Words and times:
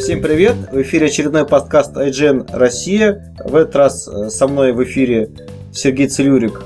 Всем 0.00 0.22
привет! 0.22 0.56
В 0.72 0.80
эфире 0.80 1.08
очередной 1.08 1.46
подкаст 1.46 1.94
IGN 1.94 2.56
Россия. 2.56 3.34
В 3.44 3.54
этот 3.54 3.76
раз 3.76 4.08
э, 4.08 4.30
со 4.30 4.48
мной 4.48 4.72
в 4.72 4.82
эфире 4.82 5.28
Сергей 5.74 6.08
Целюрик. 6.08 6.62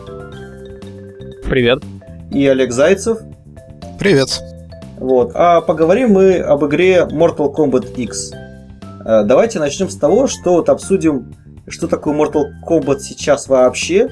Привет. 1.42 1.82
И 2.30 2.46
Олег 2.46 2.70
Зайцев. 2.70 3.18
Привет. 3.98 4.28
Вот. 4.98 5.32
А 5.34 5.62
поговорим 5.62 6.10
мы 6.10 6.36
об 6.36 6.64
игре 6.64 7.08
Mortal 7.10 7.52
Kombat 7.52 7.96
X. 7.96 8.30
Э, 9.04 9.24
давайте 9.24 9.58
начнем 9.58 9.90
с 9.90 9.96
того, 9.96 10.28
что 10.28 10.52
вот 10.52 10.68
обсудим, 10.68 11.34
что 11.66 11.88
такое 11.88 12.14
Mortal 12.14 12.44
Kombat 12.64 13.00
сейчас 13.00 13.48
вообще, 13.48 14.08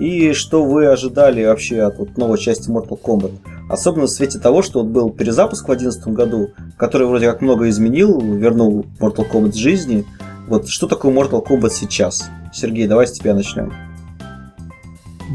и 0.00 0.32
что 0.32 0.64
вы 0.64 0.86
ожидали 0.86 1.44
вообще 1.44 1.82
от 1.82 1.98
вот 1.98 2.16
новой 2.16 2.38
части 2.38 2.70
Mortal 2.70 2.98
Kombat. 2.98 3.32
Особенно 3.72 4.04
в 4.04 4.10
свете 4.10 4.38
того, 4.38 4.60
что 4.60 4.80
вот 4.80 4.88
был 4.88 5.08
перезапуск 5.08 5.64
в 5.64 5.66
2011 5.68 6.08
году, 6.08 6.50
который 6.76 7.06
вроде 7.06 7.24
как 7.24 7.40
много 7.40 7.70
изменил, 7.70 8.20
вернул 8.20 8.84
Mortal 9.00 9.26
Kombat 9.26 9.54
жизни. 9.54 10.04
Вот 10.46 10.68
что 10.68 10.86
такое 10.86 11.10
Mortal 11.10 11.42
Kombat 11.42 11.70
сейчас? 11.70 12.28
Сергей, 12.52 12.86
давай 12.86 13.06
с 13.06 13.12
тебя 13.12 13.34
начнем. 13.34 13.72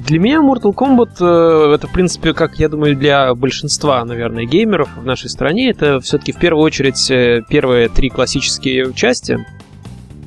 Для 0.05 0.19
меня 0.19 0.41
Mortal 0.43 0.71
Kombat 0.71 1.15
э, 1.19 1.73
это, 1.73 1.87
в 1.87 1.91
принципе, 1.91 2.35
как 2.35 2.59
я 2.59 2.69
думаю, 2.69 2.95
для 2.95 3.33
большинства, 3.33 4.05
наверное, 4.05 4.45
геймеров 4.45 4.89
в 4.95 5.03
нашей 5.03 5.31
стране, 5.31 5.71
это 5.71 5.99
все-таки 5.99 6.31
в 6.31 6.37
первую 6.37 6.63
очередь 6.63 7.09
э, 7.09 7.41
первые 7.49 7.89
три 7.89 8.09
классические 8.09 8.93
части. 8.93 9.39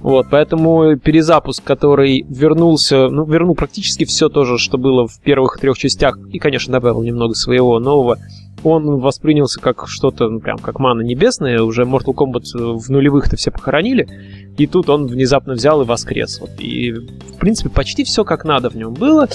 Вот, 0.02 0.28
поэтому 0.30 0.96
перезапуск, 0.96 1.62
который 1.62 2.24
вернулся, 2.28 3.09
ну, 3.09 3.24
вернул 3.24 3.54
практически 3.54 4.04
все 4.04 4.28
то 4.28 4.45
же, 4.45 4.56
что 4.56 4.78
было 4.78 5.06
в 5.06 5.20
первых 5.20 5.59
трех 5.59 5.76
частях, 5.76 6.18
и, 6.32 6.38
конечно, 6.38 6.73
добавил 6.73 7.02
немного 7.02 7.34
своего 7.34 7.78
нового, 7.78 8.18
он 8.64 8.98
воспринялся 8.98 9.60
как 9.60 9.86
что-то, 9.88 10.28
ну, 10.28 10.40
прям 10.40 10.59
как 10.59 10.78
мана 10.78 11.02
небесная, 11.02 11.62
уже 11.62 11.82
Mortal 11.82 12.14
Kombat 12.14 12.78
в 12.78 12.90
нулевых-то 12.90 13.36
все 13.36 13.50
похоронили, 13.50 14.09
и 14.56 14.66
тут 14.66 14.88
он 14.88 15.06
внезапно 15.06 15.54
взял 15.54 15.82
и 15.82 15.84
воскрес. 15.84 16.40
Вот, 16.40 16.51
и, 16.59 16.93
в 16.93 17.38
принципе, 17.38 17.68
почти 17.68 18.04
все 18.04 18.24
как 18.24 18.45
надо 18.45 18.71
в 18.71 18.76
нем 18.76 18.95
было. 18.95 19.28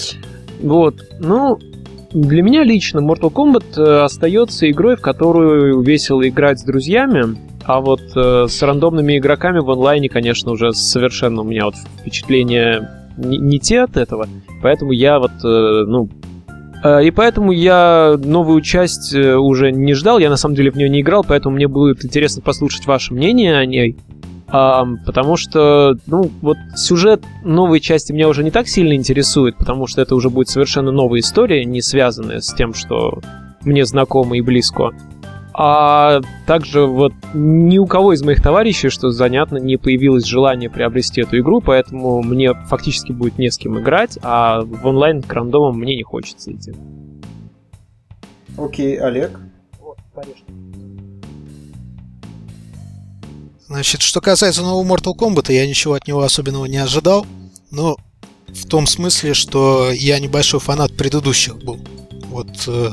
Вот, 0.61 0.95
ну, 1.19 1.59
для 2.11 2.41
меня 2.41 2.63
лично 2.63 2.99
Mortal 2.99 3.31
Kombat 3.31 3.77
э, 3.77 4.03
остается 4.03 4.69
игрой, 4.69 4.95
в 4.95 5.01
которую 5.01 5.81
весело 5.81 6.27
играть 6.27 6.59
с 6.59 6.63
друзьями, 6.63 7.37
а 7.65 7.81
вот 7.81 8.01
э, 8.15 8.45
с 8.47 8.61
рандомными 8.61 9.17
игроками 9.17 9.59
в 9.59 9.69
онлайне, 9.71 10.07
конечно, 10.07 10.51
уже 10.51 10.73
совершенно 10.73 11.41
у 11.41 11.43
меня 11.45 11.65
вот 11.65 11.75
впечатления 11.99 12.89
не, 13.17 13.37
не 13.37 13.59
те 13.59 13.81
от 13.81 13.97
этого. 13.97 14.27
Поэтому 14.61 14.91
я 14.91 15.19
вот, 15.19 15.31
э, 15.43 15.83
ну... 15.87 16.09
Э, 16.83 17.03
и 17.03 17.09
поэтому 17.09 17.51
я 17.51 18.17
новую 18.23 18.61
часть 18.61 19.13
э, 19.15 19.35
уже 19.35 19.71
не 19.71 19.93
ждал, 19.93 20.19
я 20.19 20.29
на 20.29 20.37
самом 20.37 20.55
деле 20.55 20.69
в 20.69 20.75
нее 20.75 20.89
не 20.89 21.01
играл, 21.01 21.25
поэтому 21.27 21.55
мне 21.55 21.67
будет 21.67 22.05
интересно 22.05 22.43
послушать 22.43 22.85
ваше 22.85 23.13
мнение 23.13 23.57
о 23.57 23.65
ней. 23.65 23.97
А, 24.47 24.85
потому 25.05 25.35
что, 25.35 25.97
ну, 26.05 26.29
вот 26.41 26.57
сюжет 26.75 27.23
новой 27.43 27.79
части 27.79 28.11
меня 28.11 28.29
уже 28.29 28.43
не 28.43 28.51
так 28.51 28.67
сильно 28.67 28.93
интересует, 28.93 29.57
потому 29.57 29.87
что 29.87 30.03
это 30.03 30.13
уже 30.15 30.29
будет 30.29 30.49
совершенно 30.49 30.91
новая 30.91 31.21
история, 31.21 31.65
не 31.65 31.81
связанная 31.81 32.41
с 32.41 32.53
тем, 32.53 32.75
что 32.75 33.21
мне 33.63 33.85
знакомо 33.85 34.37
и 34.37 34.41
близко. 34.41 34.91
А 35.57 36.19
также 36.45 36.85
вот 36.85 37.13
ни 37.33 37.77
у 37.77 37.85
кого 37.85 38.11
из 38.11 38.21
моих 38.21 38.41
товарищей, 38.41 38.89
что 38.89 39.11
занятно, 39.11 39.57
не 39.57 39.77
появилось 39.77 40.25
желание 40.25 40.69
приобрести 40.69 41.21
эту 41.21 41.39
игру, 41.39 41.61
поэтому 41.61 42.21
мне 42.21 42.53
фактически 42.67 43.13
будет 43.13 43.37
не 43.37 43.49
с 43.49 43.57
кем 43.57 43.79
играть, 43.79 44.17
а 44.21 44.61
в 44.61 44.85
онлайн 44.85 45.21
к 45.21 45.31
рандомам 45.31 45.79
мне 45.79 45.95
не 45.95 46.03
хочется 46.03 46.51
идти. 46.51 46.73
Окей, 48.57 48.97
Олег. 48.97 49.39
Значит, 53.67 54.01
что 54.01 54.19
касается 54.19 54.61
нового 54.61 54.95
Mortal 54.95 55.15
Kombat, 55.17 55.53
я 55.53 55.65
ничего 55.65 55.93
от 55.93 56.05
него 56.07 56.21
особенного 56.21 56.65
не 56.65 56.77
ожидал. 56.77 57.25
Но 57.71 57.97
в 58.47 58.67
том 58.67 58.87
смысле, 58.87 59.33
что 59.33 59.89
я 59.91 60.19
небольшой 60.19 60.59
фанат 60.59 60.95
предыдущих 60.95 61.57
был. 61.63 61.79
Вот 62.29 62.49
э, 62.67 62.89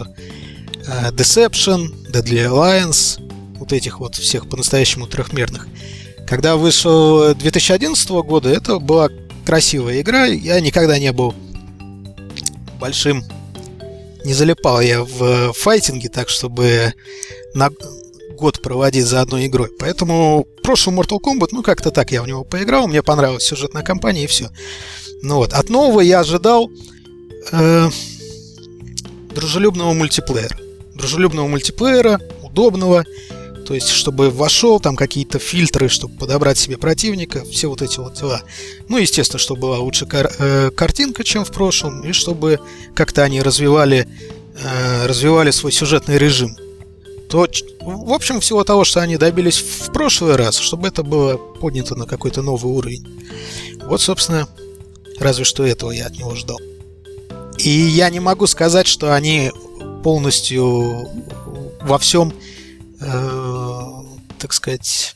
Э, 0.87 1.11
Deception, 1.13 1.89
Deadly 2.13 2.47
Alliance, 2.47 3.21
вот 3.59 3.73
этих 3.73 4.01
вот 4.01 4.17
всех 4.17 4.49
по-настоящему 4.49 5.07
трехмерных. 5.07 5.67
Когда 6.29 6.57
вышел 6.57 7.35
2011 7.35 8.09
года, 8.11 8.49
это 8.49 8.79
была 8.79 9.09
красивая 9.45 10.01
игра. 10.01 10.27
Я 10.27 10.61
никогда 10.61 10.99
не 10.99 11.13
был 11.13 11.35
большим... 12.79 13.25
Не 14.25 14.35
залипал 14.35 14.81
я 14.81 15.03
в 15.03 15.53
файтинге 15.53 16.09
так, 16.09 16.29
чтобы 16.29 16.95
на 17.55 17.71
год 18.39 18.63
проводить 18.63 19.05
за 19.05 19.21
одной 19.21 19.47
игрой. 19.47 19.71
Поэтому 19.81 20.47
прошлый 20.63 20.97
Mortal 20.97 21.19
Kombat, 21.21 21.49
ну 21.51 21.63
как-то 21.63 21.91
так 21.91 22.13
я 22.13 22.23
в 22.23 22.29
него 22.29 22.45
поиграл, 22.45 22.87
мне 22.87 23.03
понравилась 23.03 23.45
сюжетная 23.45 23.83
кампания 23.83 24.25
и 24.25 24.29
все. 24.29 24.51
Ну 25.23 25.37
вот, 25.37 25.53
от 25.53 25.71
нового 25.71 26.01
я 26.01 26.21
ожидал 26.21 26.71
э, 27.51 27.91
дружелюбного 29.35 29.93
мультиплеера 29.93 30.62
дружелюбного 30.95 31.47
мультиплеера, 31.49 32.21
удобного, 32.43 33.05
то 33.67 33.75
есть, 33.75 33.89
чтобы 33.89 34.31
вошел, 34.31 34.81
там 34.81 34.97
какие-то 34.97 35.39
фильтры, 35.39 35.89
чтобы 35.89 36.17
подобрать 36.19 36.59
себе 36.59 36.77
противника, 36.77 37.45
все 37.45 37.69
вот 37.69 37.81
эти 37.81 37.99
вот 37.99 38.15
дела. 38.15 38.43
Ну, 38.89 38.99
естественно, 38.99 39.39
чтобы 39.39 39.63
была 39.63 39.79
лучше 39.79 40.05
кар- 40.05 40.33
э, 40.39 40.71
картинка, 40.71 41.25
чем 41.25 41.45
в 41.45 41.53
прошлом, 41.53 42.03
и 42.03 42.13
чтобы 42.13 42.61
как-то 42.95 43.23
они 43.23 43.41
развивали, 43.41 44.09
э, 44.57 45.07
развивали 45.07 45.51
свой 45.53 45.73
сюжетный 45.73 46.19
режим. 46.19 46.57
То, 47.31 47.47
в 47.81 48.13
общем, 48.13 48.41
всего 48.41 48.63
того, 48.63 48.85
что 48.85 49.01
они 49.01 49.17
добились 49.17 49.59
в 49.59 49.93
прошлый 49.93 50.37
раз, 50.37 50.59
чтобы 50.59 50.89
это 50.89 51.03
было 51.03 51.37
поднято 51.37 51.95
на 51.95 52.05
какой-то 52.05 52.43
новый 52.43 52.71
уровень. 52.71 53.07
Вот, 53.87 54.03
собственно, 54.03 54.49
разве 55.19 55.45
что 55.45 55.65
этого 55.65 55.93
я 55.93 56.07
от 56.07 56.19
него 56.19 56.35
ждал. 56.35 56.61
И 57.57 57.71
я 57.71 58.11
не 58.11 58.21
могу 58.21 58.47
сказать, 58.47 58.87
что 58.87 59.15
они 59.15 59.51
полностью 60.03 61.09
во 61.81 61.99
всем, 61.99 62.33
э, 63.01 63.81
так 64.39 64.53
сказать, 64.53 65.15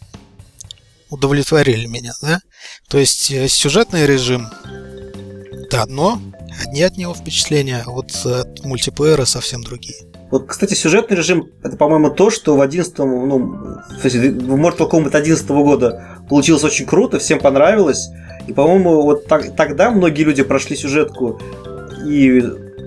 удовлетворили 1.10 1.86
меня, 1.86 2.12
да? 2.22 2.40
То 2.88 2.98
есть 2.98 3.30
э, 3.30 3.48
сюжетный 3.48 4.06
режим 4.06 4.48
это 5.66 5.82
одно, 5.82 6.20
одни 6.64 6.82
от 6.82 6.96
него 6.96 7.14
впечатления, 7.14 7.82
а 7.84 7.90
вот 7.90 8.12
от 8.24 8.64
мультиплеера 8.64 9.24
совсем 9.24 9.62
другие. 9.62 9.96
Вот, 10.30 10.46
кстати, 10.46 10.74
сюжетный 10.74 11.16
режим 11.16 11.50
это, 11.62 11.76
по-моему, 11.76 12.10
то, 12.10 12.30
что 12.30 12.56
в 12.56 12.60
11 12.60 12.98
ну, 12.98 13.38
в 14.02 14.04
Mortal 14.04 14.90
Kombat 14.90 15.16
11 15.16 15.48
года 15.48 16.18
получилось 16.28 16.64
очень 16.64 16.86
круто, 16.86 17.18
всем 17.18 17.38
понравилось. 17.38 18.08
И, 18.48 18.52
по-моему, 18.52 19.02
вот 19.02 19.26
так, 19.26 19.54
тогда 19.56 19.90
многие 19.90 20.22
люди 20.22 20.42
прошли 20.42 20.76
сюжетку 20.76 21.40
и 22.06 22.42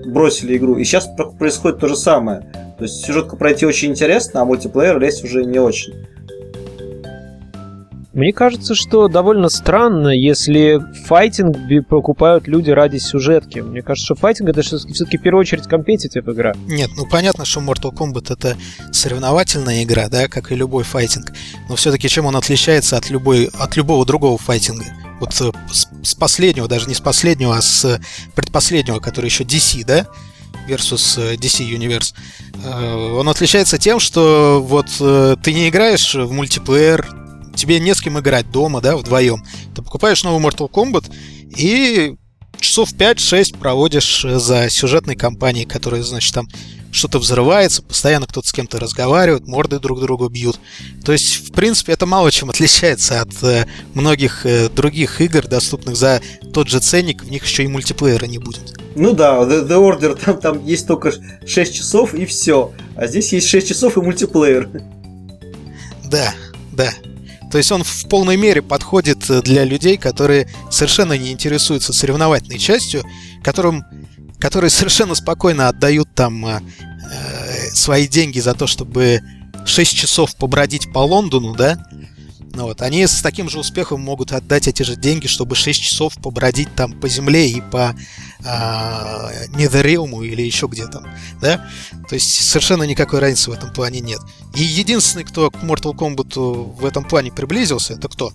бросили 0.06 0.56
игру. 0.56 0.76
И 0.76 0.84
сейчас 0.84 1.08
происходит 1.38 1.78
то 1.78 1.88
же 1.88 1.96
самое. 1.96 2.40
То 2.78 2.84
есть 2.84 3.04
сюжетку 3.04 3.36
пройти 3.36 3.66
очень 3.66 3.90
интересно, 3.90 4.40
а 4.40 4.44
мультиплеер 4.44 4.98
лезть 4.98 5.24
уже 5.24 5.44
не 5.44 5.58
очень. 5.58 5.94
Мне 8.12 8.32
кажется, 8.32 8.74
что 8.74 9.06
довольно 9.06 9.48
странно, 9.48 10.08
если 10.08 10.80
файтинг 11.06 11.56
покупают 11.88 12.48
люди 12.48 12.70
ради 12.70 12.96
сюжетки. 12.96 13.60
Мне 13.60 13.82
кажется, 13.82 14.06
что 14.06 14.14
файтинг 14.16 14.48
это 14.48 14.62
все-таки 14.62 15.16
в 15.16 15.22
первую 15.22 15.42
очередь 15.42 15.68
компетитив 15.68 16.28
игра. 16.28 16.54
Нет, 16.66 16.90
ну 16.96 17.04
понятно, 17.08 17.44
что 17.44 17.60
Mortal 17.60 17.94
Kombat 17.94 18.32
это 18.32 18.56
соревновательная 18.90 19.84
игра, 19.84 20.08
да, 20.08 20.26
как 20.26 20.50
и 20.50 20.56
любой 20.56 20.82
файтинг. 20.82 21.32
Но 21.68 21.76
все-таки 21.76 22.08
чем 22.08 22.26
он 22.26 22.34
отличается 22.34 22.96
от, 22.96 23.10
любой, 23.10 23.48
от 23.58 23.76
любого 23.76 24.04
другого 24.04 24.38
файтинга? 24.38 24.86
Вот 25.20 25.38
э, 25.40 25.52
с, 25.70 25.88
с 26.02 26.14
последнего, 26.14 26.66
даже 26.66 26.88
не 26.88 26.94
с 26.94 27.00
последнего, 27.00 27.56
а 27.56 27.62
с 27.62 28.00
предпоследнего, 28.34 28.98
который 28.98 29.26
еще 29.26 29.44
DC, 29.44 29.84
да? 29.84 30.06
versus 30.66 31.20
э, 31.20 31.36
DC 31.36 31.68
Universe. 31.68 32.14
Э, 32.64 33.16
он 33.18 33.28
отличается 33.28 33.78
тем, 33.78 34.00
что 34.00 34.60
вот 34.66 34.86
ты 35.42 35.52
не 35.52 35.68
играешь 35.68 36.14
в 36.14 36.32
мультиплеер, 36.32 37.06
тебе 37.54 37.78
не 37.78 37.94
с 37.94 38.00
кем 38.00 38.18
играть 38.18 38.50
дома, 38.50 38.80
да, 38.80 38.96
вдвоем. 38.96 39.44
Ты 39.74 39.82
покупаешь 39.82 40.24
новый 40.24 40.44
Mortal 40.44 40.70
Kombat 40.70 41.12
и 41.56 42.16
часов 42.60 42.92
5-6 42.92 43.58
проводишь 43.58 44.24
за 44.28 44.68
сюжетной 44.70 45.16
кампанией, 45.16 45.66
которая, 45.66 46.02
значит, 46.02 46.34
там 46.34 46.48
что-то 46.92 47.18
взрывается, 47.18 47.82
постоянно 47.82 48.26
кто-то 48.26 48.48
с 48.48 48.52
кем-то 48.52 48.78
разговаривает, 48.78 49.46
морды 49.46 49.78
друг 49.78 50.00
другу 50.00 50.28
бьют. 50.28 50.58
То 51.04 51.12
есть, 51.12 51.48
в 51.48 51.52
принципе, 51.52 51.92
это 51.92 52.06
мало 52.06 52.30
чем 52.30 52.50
отличается 52.50 53.20
от 53.20 53.30
э, 53.42 53.66
многих 53.94 54.44
э, 54.44 54.68
других 54.68 55.20
игр, 55.20 55.46
доступных 55.46 55.96
за 55.96 56.20
тот 56.52 56.68
же 56.68 56.80
ценник, 56.80 57.22
в 57.22 57.30
них 57.30 57.44
еще 57.44 57.64
и 57.64 57.68
мультиплеера 57.68 58.26
не 58.26 58.38
будет. 58.38 58.76
Ну 58.96 59.12
да, 59.12 59.38
The, 59.42 59.66
The 59.66 59.78
Order, 59.78 60.20
там, 60.22 60.38
там 60.38 60.66
есть 60.66 60.86
только 60.86 61.12
6 61.46 61.74
часов 61.74 62.14
и 62.14 62.26
все. 62.26 62.72
А 62.96 63.06
здесь 63.06 63.32
есть 63.32 63.48
6 63.48 63.68
часов 63.68 63.96
и 63.96 64.00
мультиплеер. 64.00 64.68
Да, 66.04 66.34
да. 66.72 66.92
То 67.50 67.58
есть 67.58 67.72
он 67.72 67.82
в 67.82 68.08
полной 68.08 68.36
мере 68.36 68.62
подходит 68.62 69.28
э, 69.28 69.42
для 69.42 69.64
людей, 69.64 69.96
которые 69.96 70.48
совершенно 70.70 71.14
не 71.14 71.32
интересуются 71.32 71.92
соревновательной 71.92 72.58
частью, 72.58 73.02
которым 73.42 73.84
которые 74.38 74.70
совершенно 74.70 75.14
спокойно 75.14 75.68
отдают 75.68 76.08
там 76.14 76.46
э, 76.46 76.60
э 76.60 77.70
свои 77.72 78.08
деньги 78.08 78.40
за 78.40 78.54
то, 78.54 78.66
чтобы 78.66 79.20
6 79.66 79.96
часов 79.96 80.34
побродить 80.36 80.92
по 80.92 81.00
Лондону, 81.00 81.54
да, 81.54 81.78
вот, 82.52 82.82
они 82.82 83.06
с 83.06 83.22
таким 83.22 83.48
же 83.48 83.58
успехом 83.58 84.00
могут 84.00 84.32
отдать 84.32 84.68
эти 84.68 84.82
же 84.82 84.96
деньги, 84.96 85.26
чтобы 85.26 85.54
6 85.54 85.80
часов 85.80 86.14
побродить 86.22 86.74
там 86.74 86.92
по 86.92 87.08
земле 87.08 87.48
и 87.48 87.60
по 87.60 87.94
Нидереуму 88.40 90.22
или 90.22 90.42
еще 90.42 90.66
где 90.66 90.86
там, 90.86 91.06
да? 91.40 91.68
То 92.08 92.14
есть 92.14 92.42
совершенно 92.42 92.82
никакой 92.82 93.20
разницы 93.20 93.50
в 93.50 93.54
этом 93.54 93.72
плане 93.72 94.00
нет. 94.00 94.20
И 94.54 94.62
единственный, 94.62 95.24
кто 95.24 95.50
к 95.50 95.56
Mortal 95.56 95.94
Kombat 95.94 96.34
в 96.74 96.84
этом 96.84 97.04
плане 97.04 97.30
приблизился, 97.30 97.94
это 97.94 98.08
кто? 98.08 98.32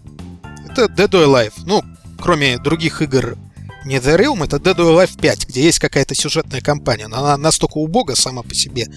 Это 0.69 0.85
Dead 0.85 1.09
or 1.09 1.25
Alive. 1.25 1.53
Ну, 1.65 1.83
кроме 2.19 2.57
других 2.57 3.01
игр 3.01 3.37
не 3.85 3.97
The 3.97 4.17
Realm, 4.17 4.43
это 4.43 4.57
Dead 4.57 4.75
or 4.75 4.95
Alive 4.95 5.19
5, 5.19 5.47
где 5.47 5.63
есть 5.63 5.79
какая-то 5.79 6.15
сюжетная 6.15 6.61
кампания, 6.61 7.07
но 7.07 7.17
она 7.17 7.37
настолько 7.37 7.77
убога 7.77 8.15
сама 8.15 8.41
по 8.41 8.53
себе, 8.53 8.87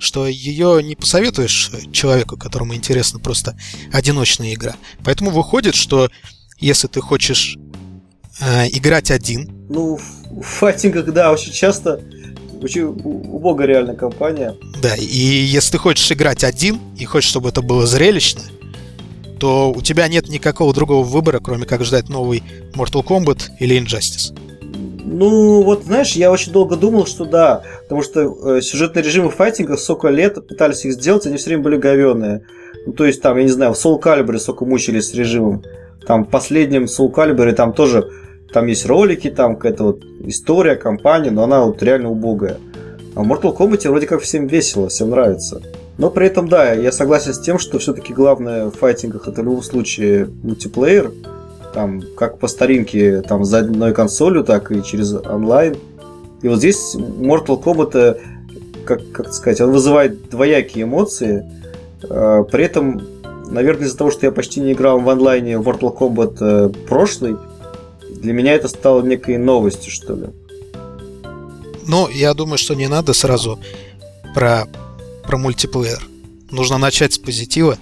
что 0.00 0.26
ее 0.26 0.82
не 0.82 0.96
посоветуешь 0.96 1.70
человеку, 1.92 2.36
которому 2.36 2.74
интересна 2.74 3.20
просто 3.20 3.56
одиночная 3.92 4.54
игра. 4.54 4.74
Поэтому 5.04 5.30
выходит, 5.30 5.74
что 5.74 6.10
если 6.58 6.88
ты 6.88 7.00
хочешь 7.00 7.56
э, 8.40 8.68
играть 8.70 9.10
один... 9.10 9.66
Ну, 9.68 9.96
в 9.96 10.42
файтингах, 10.42 11.12
да, 11.12 11.30
очень 11.32 11.52
часто 11.52 12.00
очень 12.62 12.82
убогая 12.82 13.68
реально 13.68 13.94
компания. 13.94 14.54
Да, 14.82 14.94
и 14.94 15.04
если 15.04 15.72
ты 15.72 15.78
хочешь 15.78 16.10
играть 16.12 16.44
один, 16.44 16.78
и 16.98 17.04
хочешь, 17.04 17.30
чтобы 17.30 17.48
это 17.48 17.62
было 17.62 17.86
зрелищно, 17.86 18.42
то 19.38 19.72
у 19.72 19.80
тебя 19.80 20.06
нет 20.08 20.28
никакого 20.28 20.74
другого 20.74 21.02
выбора, 21.02 21.40
кроме 21.40 21.64
как 21.64 21.84
ждать 21.84 22.08
новый 22.08 22.42
Mortal 22.74 23.02
Kombat 23.02 23.44
или 23.58 23.80
Injustice. 23.80 24.36
Ну, 25.04 25.62
вот, 25.62 25.84
знаешь, 25.84 26.12
я 26.12 26.30
очень 26.30 26.52
долго 26.52 26.76
думал, 26.76 27.06
что 27.06 27.24
да, 27.24 27.62
потому 27.82 28.02
что 28.02 28.56
э, 28.56 28.60
сюжетные 28.60 29.02
режимы 29.02 29.30
файтинга 29.30 29.76
сколько 29.76 30.08
лет 30.08 30.46
пытались 30.46 30.84
их 30.84 30.92
сделать, 30.92 31.26
они 31.26 31.36
все 31.36 31.50
время 31.50 31.62
были 31.62 31.76
говенные. 31.76 32.44
Ну, 32.86 32.92
то 32.92 33.04
есть, 33.04 33.20
там, 33.22 33.36
я 33.36 33.44
не 33.44 33.50
знаю, 33.50 33.74
в 33.74 33.76
Soul 33.76 34.00
Calibur 34.00 34.38
сколько 34.38 34.64
мучились 34.64 35.08
с 35.08 35.14
режимом. 35.14 35.62
Там, 36.06 36.24
в 36.24 36.30
последнем 36.30 36.84
Soul 36.84 37.12
Calibur 37.12 37.52
там 37.52 37.72
тоже, 37.72 38.10
там 38.52 38.66
есть 38.66 38.86
ролики, 38.86 39.30
там 39.30 39.56
какая-то 39.56 39.84
вот 39.84 40.04
история, 40.20 40.76
компания, 40.76 41.30
но 41.30 41.44
она 41.44 41.64
вот 41.64 41.82
реально 41.82 42.10
убогая. 42.10 42.58
А 43.14 43.22
в 43.22 43.26
Mortal 43.30 43.56
Kombat 43.56 43.88
вроде 43.88 44.06
как 44.06 44.20
всем 44.22 44.46
весело, 44.46 44.88
всем 44.88 45.10
нравится. 45.10 45.62
Но 45.98 46.10
при 46.10 46.26
этом, 46.26 46.48
да, 46.48 46.72
я 46.72 46.92
согласен 46.92 47.34
с 47.34 47.40
тем, 47.40 47.58
что 47.58 47.78
все-таки 47.78 48.14
главное 48.14 48.66
в 48.66 48.72
файтингах 48.72 49.28
это 49.28 49.42
в 49.42 49.44
любом 49.44 49.62
случае 49.62 50.30
мультиплеер. 50.42 51.12
Там, 51.74 52.02
как 52.16 52.38
по 52.38 52.48
старинке, 52.48 53.22
там, 53.22 53.44
за 53.44 53.58
одной 53.58 53.94
консолью, 53.94 54.44
так 54.44 54.72
и 54.72 54.82
через 54.82 55.12
онлайн. 55.14 55.76
И 56.42 56.48
вот 56.48 56.58
здесь 56.58 56.94
Mortal 56.96 57.62
Kombat, 57.62 57.90
э, 57.94 58.14
как, 58.84 59.10
как 59.12 59.32
сказать, 59.32 59.60
он 59.60 59.70
вызывает 59.70 60.30
двоякие 60.30 60.84
эмоции. 60.84 61.44
Э, 62.02 62.44
при 62.50 62.64
этом, 62.64 63.00
наверное, 63.50 63.86
из-за 63.86 63.96
того, 63.96 64.10
что 64.10 64.26
я 64.26 64.32
почти 64.32 64.60
не 64.60 64.72
играл 64.72 65.00
в 65.00 65.08
онлайне 65.08 65.58
в 65.58 65.68
Mortal 65.68 65.96
Kombat 65.96 66.36
э, 66.40 66.68
прошлый, 66.88 67.36
для 68.10 68.32
меня 68.32 68.54
это 68.54 68.68
стало 68.68 69.02
некой 69.02 69.38
новостью, 69.38 69.92
что 69.92 70.14
ли. 70.14 70.26
Ну, 71.86 72.08
я 72.08 72.34
думаю, 72.34 72.58
что 72.58 72.74
не 72.74 72.88
надо 72.88 73.12
сразу 73.12 73.58
про 74.34 74.66
про 75.30 75.38
мультиплеер. 75.38 76.02
Нужно 76.50 76.78
начать 76.78 77.14
с 77.14 77.18
позитива. 77.18 77.78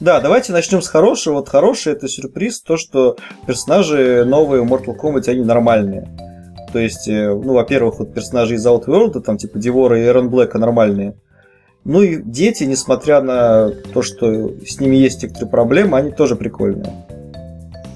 Да, 0.00 0.20
давайте 0.20 0.52
начнем 0.52 0.82
с 0.82 0.88
хорошего. 0.88 1.34
Вот 1.34 1.48
хороший 1.48 1.92
это 1.92 2.08
сюрприз, 2.08 2.60
то, 2.60 2.76
что 2.76 3.16
персонажи 3.46 4.24
новые 4.24 4.62
в 4.62 4.72
Mortal 4.72 4.96
Kombat, 4.96 5.28
они 5.28 5.44
нормальные. 5.44 6.08
То 6.72 6.78
есть, 6.80 7.08
э, 7.08 7.32
ну, 7.32 7.54
во-первых, 7.54 8.00
вот 8.00 8.12
персонажи 8.12 8.54
из 8.54 8.66
Outworld, 8.66 9.20
там 9.20 9.38
типа 9.38 9.58
Дивора 9.58 10.00
и 10.00 10.04
Эрон 10.04 10.28
Блэка 10.28 10.58
нормальные. 10.58 11.14
Ну 11.84 12.02
и 12.02 12.20
дети, 12.20 12.64
несмотря 12.64 13.20
на 13.20 13.70
то, 13.70 14.02
что 14.02 14.50
с 14.66 14.80
ними 14.80 14.96
есть 14.96 15.22
некоторые 15.22 15.50
проблемы, 15.50 15.98
они 15.98 16.10
тоже 16.10 16.34
прикольные. 16.34 17.06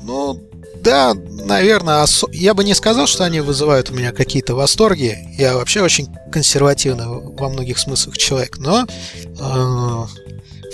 Ну, 0.05 0.39
да, 0.83 1.15
наверное, 1.15 2.07
я 2.31 2.55
бы 2.55 2.65
не 2.65 2.75
сказал, 2.75 3.07
что 3.07 3.25
они 3.25 3.41
вызывают 3.41 3.91
у 3.91 3.95
меня 3.95 4.13
какие-то 4.13 4.55
восторги. 4.55 5.17
Я 5.37 5.57
вообще 5.57 5.81
очень 5.81 6.09
консервативный 6.31 7.07
во 7.07 7.49
многих 7.49 7.79
смыслах 7.79 8.17
человек, 8.17 8.59
но 8.59 8.87
э, 8.87 10.05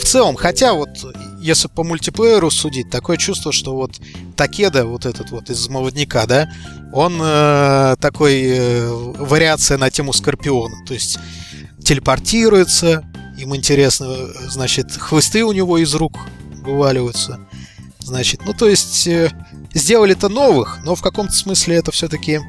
в 0.01 0.05
целом, 0.05 0.37
хотя 0.37 0.75
вот 0.75 0.89
если 1.41 1.69
по 1.69 1.85
мультиплееру 1.85 2.51
судить, 2.51 2.91
такое 2.91 3.17
чувство, 3.17 3.53
что 3.53 3.75
вот 3.75 4.01
Такеда, 4.37 4.87
вот 4.87 5.05
этот 5.05 5.31
вот 5.31 5.51
из 5.51 5.69
молодняка, 5.69 6.27
да, 6.27 6.51
он 6.93 7.19
э, 7.21 7.97
такой 8.01 8.43
э, 8.43 8.89
вариация 8.89 9.77
на 9.77 9.91
тему 9.91 10.13
Скорпиона, 10.13 10.77
то 10.87 10.95
есть 10.95 11.19
телепортируется, 11.85 13.05
им 13.39 13.55
интересно, 13.55 14.07
значит, 14.49 14.93
хвосты 14.93 15.45
у 15.45 15.53
него 15.53 15.79
из 15.79 15.95
рук 15.95 16.19
вываливаются, 16.63 17.41
значит, 18.01 18.41
ну 18.47 18.55
то 18.55 18.69
есть 18.69 19.07
э, 19.07 19.31
сделали-то 19.75 20.29
новых, 20.29 20.79
но 20.85 20.95
в 20.95 21.03
каком-то 21.03 21.35
смысле 21.35 21.77
это 21.77 21.93
все-таки 21.93 22.41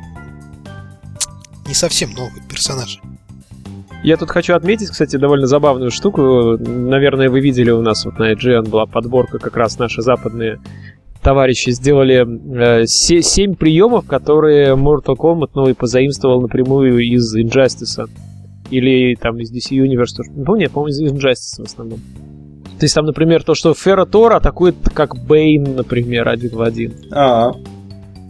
не 1.68 1.74
совсем 1.74 2.12
новые 2.12 2.44
персонажи. 2.44 3.02
Я 4.06 4.18
тут 4.18 4.30
хочу 4.30 4.54
отметить, 4.54 4.90
кстати, 4.90 5.16
довольно 5.16 5.48
забавную 5.48 5.90
штуку. 5.90 6.60
Наверное, 6.60 7.28
вы 7.28 7.40
видели 7.40 7.72
у 7.72 7.82
нас 7.82 8.06
вот 8.06 8.20
на 8.20 8.34
IGN 8.34 8.70
была 8.70 8.86
подборка, 8.86 9.40
как 9.40 9.58
раз 9.58 9.80
наши 9.80 10.04
западные 10.04 10.60
товарищи 11.24 11.72
сделали 11.72 12.84
э, 12.84 12.86
7 12.86 13.56
приемов, 13.56 14.06
которые 14.06 14.76
Mortal 14.76 15.16
Kombat 15.18 15.50
новый 15.56 15.74
позаимствовал 15.74 16.40
напрямую 16.40 17.00
из 17.00 17.36
Injustice. 17.36 18.08
Или 18.70 19.16
там 19.16 19.40
из 19.40 19.52
DC 19.52 19.76
Universe. 19.76 20.22
Не 20.36 20.46
помню, 20.46 20.62
я 20.66 20.70
помню, 20.70 20.92
из 20.92 21.02
Injustice 21.02 21.64
в 21.64 21.66
основном. 21.66 22.00
То 22.78 22.84
есть 22.84 22.94
там, 22.94 23.08
например, 23.08 23.42
то, 23.42 23.56
что 23.56 23.74
Ферро 23.74 24.06
Тор 24.06 24.34
атакует 24.34 24.76
как 24.94 25.16
Бейн, 25.18 25.78
например, 25.78 26.30
один 26.30 26.52
в 26.52 26.62
один. 26.62 26.94
А, 27.12 27.54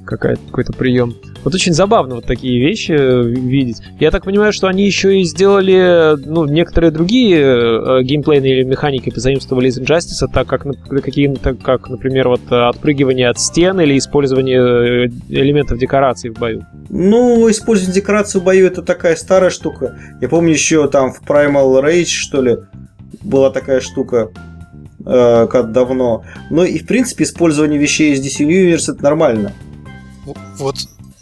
Какая-то, 0.05 0.41
какой-то 0.45 0.71
прием. 0.71 1.15
Вот 1.45 1.53
очень 1.53 1.73
забавно 1.73 2.15
вот 2.15 2.25
такие 2.25 2.59
вещи 2.59 2.91
э, 2.91 3.21
видеть. 3.21 3.77
Я 3.99 4.09
так 4.09 4.25
понимаю, 4.25 4.51
что 4.51 4.67
они 4.67 4.83
еще 4.83 5.21
и 5.21 5.23
сделали, 5.23 6.15
ну, 6.25 6.45
некоторые 6.45 6.89
другие 6.89 7.37
э, 7.37 8.01
геймплейные 8.01 8.63
механики 8.63 9.11
позаимствовали 9.11 9.67
из 9.67 9.79
Injustice, 9.79 10.27
так 10.33 10.47
как, 10.47 10.65
какие-то, 10.89 11.53
как, 11.53 11.87
например, 11.87 12.29
вот 12.29 12.51
отпрыгивание 12.51 13.29
от 13.29 13.39
стен 13.39 13.79
или 13.79 13.95
использование 13.95 15.05
э, 15.05 15.09
элементов 15.29 15.77
декорации 15.77 16.29
в 16.29 16.33
бою. 16.33 16.65
Ну, 16.89 17.47
использование 17.51 17.93
декорации 17.93 18.39
в 18.39 18.43
бою 18.43 18.65
это 18.65 18.81
такая 18.81 19.15
старая 19.15 19.51
штука. 19.51 19.99
Я 20.21 20.29
помню 20.29 20.51
еще 20.51 20.87
там 20.87 21.13
в 21.13 21.21
Primal 21.21 21.79
Rage, 21.79 22.05
что 22.05 22.41
ли, 22.41 22.57
была 23.21 23.51
такая 23.51 23.81
штука 23.81 24.31
э, 25.05 25.47
как 25.47 25.71
давно. 25.71 26.23
Ну 26.49 26.63
и 26.63 26.79
в 26.79 26.87
принципе 26.87 27.23
использование 27.23 27.79
вещей 27.79 28.13
из 28.13 28.19
DC 28.19 28.47
Universe 28.47 28.91
это 28.91 29.03
нормально. 29.03 29.51
Вот, 30.57 30.75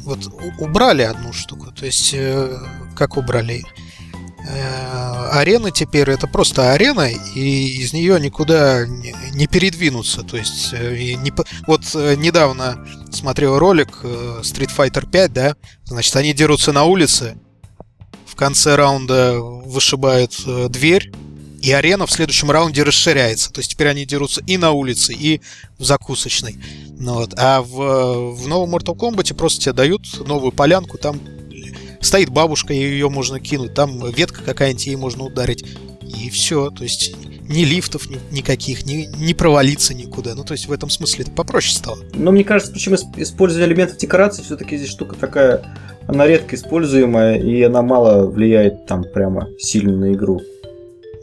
вот 0.04 0.20
убрали 0.60 1.02
одну 1.02 1.34
штуку. 1.34 1.72
То 1.72 1.86
есть, 1.86 2.14
э, 2.14 2.58
как 2.96 3.18
убрали? 3.18 3.64
Э, 4.46 5.30
арена 5.32 5.72
теперь 5.72 6.10
это 6.10 6.28
просто 6.28 6.74
арена, 6.74 7.10
и 7.10 7.80
из 7.82 7.94
нее 7.94 8.20
никуда 8.20 8.86
не, 8.86 9.48
передвинуться. 9.48 10.24
То 10.24 10.38
есть, 10.38 10.74
э, 10.74 11.14
не, 11.16 11.32
вот 11.68 11.82
недавно 12.18 12.86
смотрел 13.12 13.58
ролик 13.58 14.00
Street 14.04 14.72
Fighter 14.76 15.10
5, 15.10 15.34
да, 15.34 15.56
значит, 15.86 16.16
они 16.16 16.34
дерутся 16.34 16.72
на 16.74 16.84
улице, 16.84 17.38
в 18.26 18.36
конце 18.36 18.76
раунда 18.76 19.40
вышибают 19.40 20.34
дверь, 20.70 21.12
и 21.64 21.72
арена 21.72 22.06
в 22.06 22.12
следующем 22.12 22.52
раунде 22.52 22.84
расширяется. 22.84 23.52
То 23.52 23.60
есть 23.60 23.72
теперь 23.72 23.88
они 23.88 24.06
дерутся 24.06 24.42
и 24.46 24.58
на 24.58 24.72
улице, 24.72 25.14
и 25.14 25.40
в 25.80 25.86
закусочной. 25.86 26.58
Ну, 27.00 27.14
вот. 27.14 27.34
А 27.38 27.62
в, 27.62 28.34
в 28.34 28.48
новом 28.50 28.76
Mortal 28.76 28.98
Kombat 28.98 29.34
просто 29.34 29.62
тебе 29.62 29.74
дают 29.74 30.02
новую 30.28 30.52
полянку, 30.52 30.98
там 30.98 31.22
стоит 32.02 32.30
бабушка, 32.30 32.74
ее 32.74 33.10
можно 33.10 33.40
кинуть, 33.40 33.74
там 33.74 34.12
ветка 34.12 34.44
какая-нибудь, 34.44 34.88
ей 34.88 34.98
можно 34.98 35.24
ударить. 35.24 35.64
И 36.02 36.30
все. 36.30 36.70
То 36.70 36.84
есть 36.84 37.16
ни 37.48 37.64
лифтов 37.64 38.10
ни, 38.10 38.20
никаких, 38.32 38.86
ни, 38.86 39.08
не 39.18 39.34
провалиться 39.34 39.94
никуда. 39.94 40.36
Ну, 40.36 40.44
то 40.44 40.52
есть 40.52 40.68
в 40.68 40.72
этом 40.74 40.90
смысле 40.90 41.24
это 41.24 41.32
попроще 41.32 41.78
стало. 41.78 42.00
Но 42.14 42.34
мне 42.34 42.44
кажется, 42.44 42.74
почему 42.74 42.98
использование 43.16 43.72
элементов 43.72 43.98
декорации, 43.98 44.44
все-таки 44.44 44.76
здесь 44.76 44.90
штука 44.90 45.16
такая, 45.16 45.64
она 46.08 46.28
редко 46.28 46.58
используемая, 46.58 47.40
и 47.40 47.62
она 47.62 47.82
мало 47.82 48.26
влияет 48.30 48.86
там 48.86 49.06
прямо 49.06 49.48
сильно 49.58 49.96
на 49.96 50.12
игру. 50.12 50.42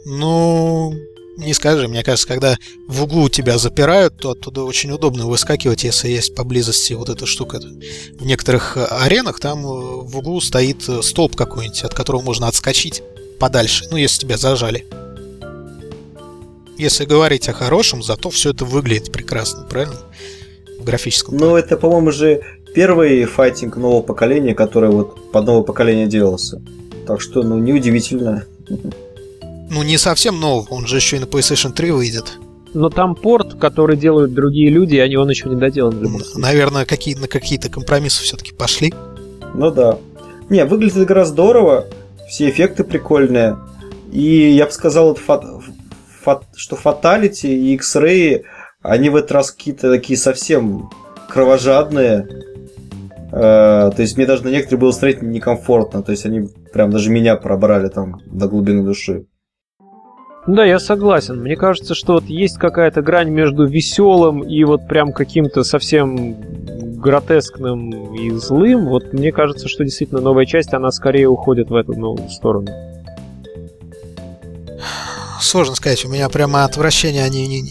Ну, 0.05 0.93
не 1.37 1.53
скажи, 1.53 1.87
мне 1.87 2.03
кажется, 2.03 2.27
когда 2.27 2.57
в 2.87 3.03
углу 3.03 3.29
тебя 3.29 3.57
запирают, 3.57 4.17
то 4.17 4.31
оттуда 4.31 4.63
очень 4.63 4.91
удобно 4.91 5.27
выскакивать, 5.27 5.83
если 5.83 6.09
есть 6.09 6.35
поблизости 6.35 6.93
вот 6.93 7.09
эта 7.09 7.25
штука. 7.25 7.59
В 8.19 8.25
некоторых 8.25 8.77
аренах 8.77 9.39
там 9.39 9.63
в 9.63 10.17
углу 10.17 10.41
стоит 10.41 10.83
столб 11.01 11.35
какой-нибудь, 11.35 11.83
от 11.83 11.93
которого 11.93 12.21
можно 12.21 12.47
отскочить 12.47 13.03
подальше, 13.39 13.85
ну, 13.89 13.97
если 13.97 14.21
тебя 14.21 14.37
зажали. 14.37 14.85
Если 16.77 17.05
говорить 17.05 17.47
о 17.49 17.53
хорошем, 17.53 18.01
зато 18.01 18.29
все 18.29 18.51
это 18.51 18.65
выглядит 18.65 19.11
прекрасно, 19.11 19.63
правильно? 19.63 19.97
В 20.79 20.83
графическом 20.83 21.37
Ну, 21.37 21.55
это, 21.55 21.77
по-моему, 21.77 22.11
же 22.11 22.41
первый 22.73 23.25
файтинг 23.25 23.77
нового 23.77 24.01
поколения, 24.01 24.55
который 24.55 24.89
вот 24.89 25.31
под 25.31 25.45
новое 25.45 25.63
поколение 25.63 26.07
делался. 26.07 26.61
Так 27.05 27.21
что, 27.21 27.43
ну, 27.43 27.57
неудивительно. 27.59 28.45
Ну, 29.73 29.83
не 29.83 29.97
совсем 29.97 30.37
новый, 30.37 30.67
он 30.69 30.85
же 30.85 30.97
еще 30.97 31.15
и 31.15 31.19
на 31.21 31.23
PlayStation 31.23 31.71
3 31.71 31.91
выйдет. 31.91 32.37
но 32.73 32.89
там 32.89 33.15
порт, 33.15 33.53
который 33.53 33.95
делают 33.95 34.33
другие 34.33 34.69
люди, 34.69 34.95
и 34.95 35.15
он 35.15 35.29
еще 35.29 35.47
не 35.47 35.55
доделан. 35.55 36.21
Наверное, 36.35 36.83
какие, 36.85 37.15
на 37.15 37.29
какие-то 37.29 37.69
компромиссы 37.69 38.21
все-таки 38.21 38.53
пошли. 38.53 38.93
Ну 39.53 39.71
да. 39.71 39.97
Не, 40.49 40.65
выглядит 40.65 40.97
игра 40.97 41.23
здорово, 41.23 41.87
все 42.27 42.49
эффекты 42.49 42.83
прикольные. 42.83 43.57
И 44.11 44.49
я 44.51 44.65
бы 44.65 44.71
сказал, 44.73 45.15
фат, 45.15 45.45
фат, 46.21 46.43
что 46.53 46.75
Fatality 46.75 47.47
и 47.47 47.73
X-Ray, 47.75 48.43
они 48.81 49.09
в 49.09 49.15
этот 49.15 49.31
раз 49.31 49.51
какие-то 49.51 49.89
такие 49.89 50.17
совсем 50.17 50.89
кровожадные. 51.29 52.27
Э, 53.31 53.89
то 53.95 54.01
есть 54.01 54.17
мне 54.17 54.25
даже 54.25 54.43
на 54.43 54.49
некоторые 54.49 54.81
было 54.81 54.91
смотреть 54.91 55.21
некомфортно. 55.21 56.03
То 56.03 56.11
есть 56.11 56.25
они 56.25 56.49
прям 56.73 56.91
даже 56.91 57.09
меня 57.09 57.37
пробрали 57.37 57.87
там 57.87 58.19
до 58.25 58.49
глубины 58.49 58.83
души. 58.83 59.27
Да, 60.47 60.65
я 60.65 60.79
согласен. 60.79 61.39
Мне 61.39 61.55
кажется, 61.55 61.93
что 61.93 62.13
вот 62.13 62.25
есть 62.25 62.57
какая-то 62.57 63.01
грань 63.01 63.29
между 63.29 63.65
веселым 63.65 64.41
и 64.41 64.63
вот 64.63 64.87
прям 64.87 65.13
каким-то 65.13 65.63
совсем 65.63 66.35
гротескным 66.99 68.15
и 68.15 68.31
злым. 68.31 68.87
Вот 68.87 69.13
мне 69.13 69.31
кажется, 69.31 69.67
что 69.67 69.83
действительно 69.83 70.21
новая 70.21 70.45
часть, 70.45 70.73
она 70.73 70.91
скорее 70.91 71.27
уходит 71.27 71.69
в 71.69 71.75
эту 71.75 71.93
новую 71.93 72.29
сторону. 72.29 72.69
Сложно 75.39 75.75
сказать, 75.75 76.05
у 76.05 76.09
меня 76.09 76.29
прямо 76.29 76.63
отвращение 76.63 77.23
они 77.23 77.63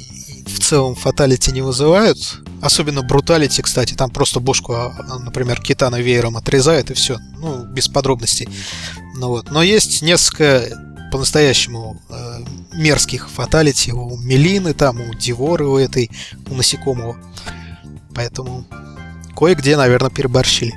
в 0.46 0.60
целом 0.60 0.94
фаталити 0.94 1.50
не 1.50 1.62
вызывают. 1.62 2.18
Особенно 2.62 3.02
бруталити, 3.02 3.62
кстати, 3.62 3.94
там 3.94 4.10
просто 4.10 4.38
бошку, 4.38 4.74
а, 4.74 4.92
например, 5.24 5.60
китана 5.60 6.00
веером 6.00 6.36
отрезает 6.36 6.90
и 6.90 6.94
все. 6.94 7.16
Ну, 7.38 7.64
без 7.64 7.88
подробностей. 7.88 8.48
Ну 9.16 9.28
вот. 9.28 9.50
Но 9.50 9.62
есть 9.62 10.02
несколько 10.02 10.68
по-настоящему 11.10 12.00
э, 12.08 12.38
мерзких 12.72 13.28
фаталити 13.28 13.92
у 13.92 14.16
Мелины, 14.16 14.74
там, 14.74 15.00
у 15.00 15.14
Диворы, 15.14 15.66
у 15.66 15.76
этой, 15.76 16.10
у 16.48 16.54
насекомого. 16.54 17.16
Поэтому 18.14 18.64
кое-где, 19.36 19.76
наверное, 19.76 20.10
переборщили. 20.10 20.74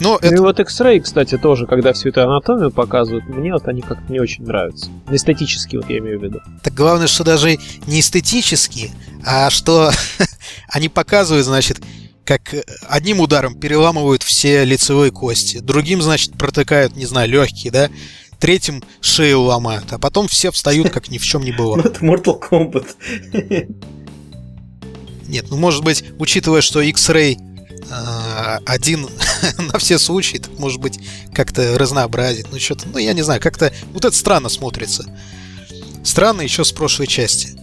Но 0.00 0.18
Ну 0.22 0.28
и 0.28 0.32
это 0.32 0.42
вот 0.42 0.60
X-Ray, 0.60 1.00
кстати, 1.00 1.38
тоже, 1.38 1.66
когда 1.66 1.92
всю 1.92 2.10
эту 2.10 2.22
анатомию 2.22 2.70
показывают, 2.70 3.26
мне 3.28 3.52
вот 3.52 3.66
они 3.66 3.80
как-то 3.80 4.12
не 4.12 4.20
очень 4.20 4.44
нравятся. 4.44 4.90
Эстетически, 5.10 5.76
вот 5.76 5.88
я 5.88 5.98
имею 5.98 6.20
в 6.20 6.22
виду. 6.22 6.40
Так 6.62 6.74
главное, 6.74 7.06
что 7.06 7.24
даже 7.24 7.58
не 7.86 8.00
эстетически, 8.00 8.90
а 9.24 9.48
что 9.50 9.90
они 10.68 10.88
показывают, 10.88 11.46
значит, 11.46 11.80
как 12.24 12.54
одним 12.88 13.20
ударом 13.20 13.54
переламывают 13.54 14.22
все 14.22 14.64
лицевые 14.64 15.12
кости, 15.12 15.58
другим, 15.58 16.02
значит, 16.02 16.32
протыкают, 16.32 16.96
не 16.96 17.06
знаю, 17.06 17.30
легкие, 17.30 17.72
да, 17.72 17.88
третьим 18.38 18.82
шею 19.00 19.42
ломают, 19.42 19.92
а 19.92 19.98
потом 19.98 20.28
все 20.28 20.50
встают, 20.50 20.90
как 20.90 21.08
ни 21.08 21.18
в 21.18 21.24
чем 21.24 21.42
не 21.42 21.52
Ну 21.56 21.58
было. 21.58 21.80
это 21.80 22.00
Mortal 22.04 22.40
Kombat. 22.40 22.86
Нет, 25.28 25.46
ну, 25.50 25.56
может 25.56 25.82
быть, 25.82 26.04
учитывая, 26.18 26.60
что 26.60 26.80
X-Ray 26.80 27.36
э, 27.90 28.58
один 28.64 29.08
на 29.58 29.78
все 29.78 29.98
случаи, 29.98 30.38
так, 30.38 30.56
может 30.58 30.80
быть, 30.80 31.00
как-то 31.34 31.76
разнообразить, 31.78 32.46
ну, 32.52 32.58
что-то, 32.60 32.86
ну, 32.88 32.98
я 32.98 33.12
не 33.12 33.22
знаю, 33.22 33.40
как-то 33.40 33.72
вот 33.92 34.04
это 34.04 34.16
странно 34.16 34.48
смотрится. 34.48 35.04
Странно 36.04 36.42
еще 36.42 36.64
с 36.64 36.70
прошлой 36.70 37.08
части. 37.08 37.55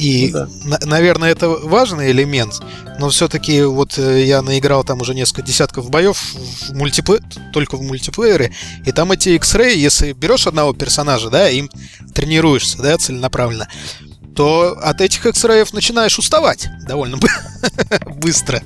И, 0.00 0.30
Ну 0.32 0.32
да. 0.32 0.48
на- 0.64 0.86
наверное, 0.86 1.30
это 1.30 1.48
важный 1.48 2.10
элемент, 2.10 2.60
но 2.98 3.08
все-таки 3.10 3.62
вот 3.62 3.98
э, 3.98 4.24
я 4.24 4.42
наиграл 4.42 4.82
там 4.84 5.00
уже 5.00 5.14
несколько 5.14 5.42
десятков 5.42 5.90
боев 5.90 6.16
в 6.18 6.72
мультипле... 6.74 7.20
только 7.52 7.76
в 7.76 7.82
мультиплеере, 7.82 8.52
и 8.86 8.92
там 8.92 9.12
эти 9.12 9.30
X-Ray, 9.30 9.74
если 9.74 10.12
берешь 10.12 10.46
одного 10.46 10.72
персонажа, 10.72 11.28
да, 11.30 11.48
им 11.50 11.68
тренируешься, 12.14 12.78
да, 12.82 12.96
целенаправленно, 12.96 13.68
то 14.34 14.78
от 14.82 15.00
этих 15.00 15.26
X-Ray 15.26 15.68
начинаешь 15.72 16.18
уставать 16.18 16.68
довольно 16.86 17.16
бы- 17.18 17.28
быстро. 18.16 18.62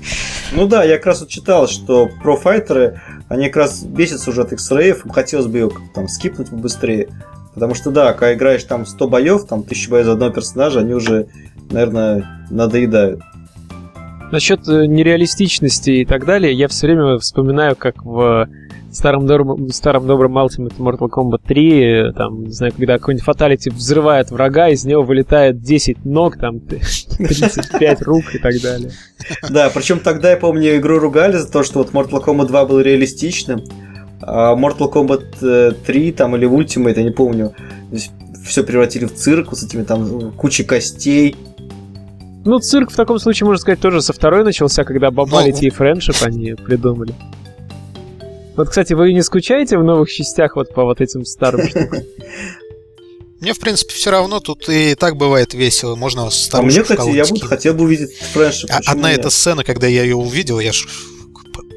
Ну 0.52 0.66
да, 0.68 0.84
я 0.84 0.96
как 0.98 1.06
раз 1.06 1.20
вот 1.20 1.30
читал, 1.30 1.66
что 1.68 2.06
профайтеры, 2.22 3.00
они 3.28 3.46
как 3.46 3.56
раз 3.56 3.82
бесятся 3.82 4.30
уже 4.30 4.42
от 4.42 4.52
X-Ray, 4.52 5.00
им 5.04 5.10
хотелось 5.10 5.46
бы 5.46 5.58
ее 5.58 5.70
там 5.94 6.06
скипнуть 6.08 6.50
побыстрее. 6.50 7.08
Потому 7.54 7.74
что 7.74 7.90
да, 7.90 8.12
когда 8.12 8.34
играешь 8.34 8.64
там 8.64 8.84
100 8.84 9.08
боев, 9.08 9.46
там 9.46 9.60
1000 9.60 9.90
боев 9.90 10.06
за 10.06 10.12
одного 10.12 10.32
персонажа, 10.32 10.80
они 10.80 10.92
уже, 10.92 11.28
наверное, 11.70 12.46
надоедают. 12.50 13.20
Насчет 14.32 14.66
э, 14.68 14.86
нереалистичности 14.86 15.90
и 15.90 16.04
так 16.04 16.24
далее, 16.24 16.52
я 16.52 16.66
все 16.66 16.88
время 16.88 17.18
вспоминаю, 17.18 17.76
как 17.76 18.04
в 18.04 18.48
старом 18.94 19.26
добром, 19.26 19.68
старом 19.70 20.06
добром 20.06 20.38
Ultimate 20.38 20.76
Mortal 20.78 21.08
Kombat 21.08 21.42
3, 21.46 21.82
э, 21.82 22.12
там, 22.12 22.44
не 22.44 22.52
знаю, 22.52 22.72
когда 22.76 22.98
какой-нибудь 22.98 23.24
фаталити 23.24 23.70
взрывает 23.70 24.30
врага, 24.30 24.68
из 24.68 24.84
него 24.84 25.02
вылетает 25.02 25.60
10 25.60 26.04
ног, 26.04 26.38
там, 26.38 26.60
35 27.18 28.02
рук 28.02 28.34
и 28.34 28.38
так 28.38 28.60
далее. 28.62 28.90
Да, 29.50 29.70
причем 29.72 30.00
тогда, 30.00 30.30
я 30.30 30.36
помню, 30.36 30.76
игру 30.76 30.98
ругали 30.98 31.36
за 31.36 31.50
то, 31.50 31.62
что 31.62 31.78
вот 31.78 31.92
Mortal 31.92 32.24
Kombat 32.24 32.46
2 32.46 32.66
был 32.66 32.80
реалистичным, 32.80 33.62
Mortal 34.26 34.90
Kombat 34.92 35.24
э, 35.42 35.72
3 35.86 36.12
там 36.12 36.36
или 36.36 36.48
Ultimate, 36.48 36.94
я 36.96 37.02
не 37.04 37.10
помню, 37.10 37.54
все 38.46 38.62
превратили 38.62 39.06
в 39.06 39.14
цирк 39.14 39.48
вот 39.50 39.58
с 39.58 39.64
этими 39.64 39.82
там 39.84 40.32
кучей 40.32 40.64
костей. 40.64 41.36
Ну, 42.44 42.58
цирк 42.58 42.90
в 42.92 42.96
таком 42.96 43.18
случае, 43.18 43.46
можно 43.46 43.60
сказать, 43.60 43.80
тоже 43.80 44.02
со 44.02 44.12
второй 44.12 44.44
начался, 44.44 44.84
когда 44.84 45.10
Babality 45.10 45.66
и 45.66 45.70
Friendship 45.70 46.16
они 46.22 46.52
придумали. 46.54 47.14
Вот, 48.56 48.68
кстати, 48.68 48.92
вы 48.92 49.12
не 49.12 49.22
скучаете 49.22 49.78
в 49.78 49.82
новых 49.84 50.10
частях 50.10 50.56
вот 50.56 50.72
по 50.74 50.84
вот 50.84 51.00
этим 51.00 51.24
старым 51.24 51.66
штукам? 51.68 52.02
Мне, 53.40 53.52
в 53.52 53.58
принципе, 53.60 53.92
все 53.94 54.10
равно 54.10 54.40
тут 54.40 54.68
и 54.68 54.94
так 54.94 55.16
бывает 55.16 55.54
весело. 55.54 55.96
Можно 55.96 56.26
А 56.26 56.30
старушку 56.30 56.66
мне, 56.72 56.80
в 56.84 56.88
кстати, 56.88 57.10
я 57.16 57.24
бы 57.26 57.40
хотел 57.40 57.74
бы 57.74 57.84
увидеть 57.84 58.14
friendship. 58.32 58.70
А- 58.70 58.80
Одна 58.92 59.12
эта 59.12 59.28
сцена, 59.30 59.64
когда 59.64 59.86
я 59.86 60.02
ее 60.02 60.16
увидел, 60.16 60.60
я 60.60 60.72
ж 60.72 60.86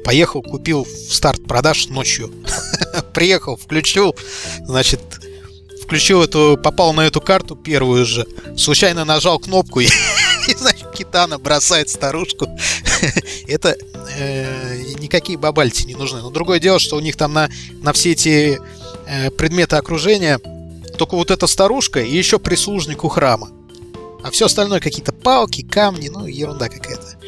поехал, 0.08 0.40
купил 0.40 0.84
в 0.84 1.14
старт 1.14 1.44
продаж 1.44 1.88
ночью. 1.88 2.32
Приехал, 3.12 3.56
включил, 3.56 4.16
значит, 4.64 5.00
включил 5.82 6.22
эту, 6.22 6.58
попал 6.62 6.94
на 6.94 7.02
эту 7.02 7.20
карту 7.20 7.54
первую 7.54 8.06
же, 8.06 8.26
случайно 8.56 9.04
нажал 9.04 9.38
кнопку 9.38 9.80
и, 9.80 9.84
и, 9.84 10.54
значит, 10.54 10.92
Китана 10.92 11.38
бросает 11.38 11.90
старушку. 11.90 12.48
Это 13.46 13.76
э, 14.16 14.82
никакие 14.98 15.36
бабальти 15.36 15.84
не 15.84 15.94
нужны. 15.94 16.22
Но 16.22 16.30
другое 16.30 16.58
дело, 16.58 16.78
что 16.78 16.96
у 16.96 17.00
них 17.00 17.14
там 17.16 17.34
на, 17.34 17.50
на 17.82 17.92
все 17.92 18.12
эти 18.12 18.58
э, 19.06 19.30
предметы 19.32 19.76
окружения 19.76 20.38
только 20.96 21.16
вот 21.16 21.30
эта 21.30 21.46
старушка 21.46 22.00
и 22.00 22.16
еще 22.16 22.38
прислужник 22.38 23.04
у 23.04 23.08
храма. 23.08 23.50
А 24.24 24.30
все 24.30 24.46
остальное 24.46 24.80
какие-то 24.80 25.12
палки, 25.12 25.60
камни, 25.60 26.08
ну, 26.08 26.24
ерунда 26.24 26.70
какая-то. 26.70 27.18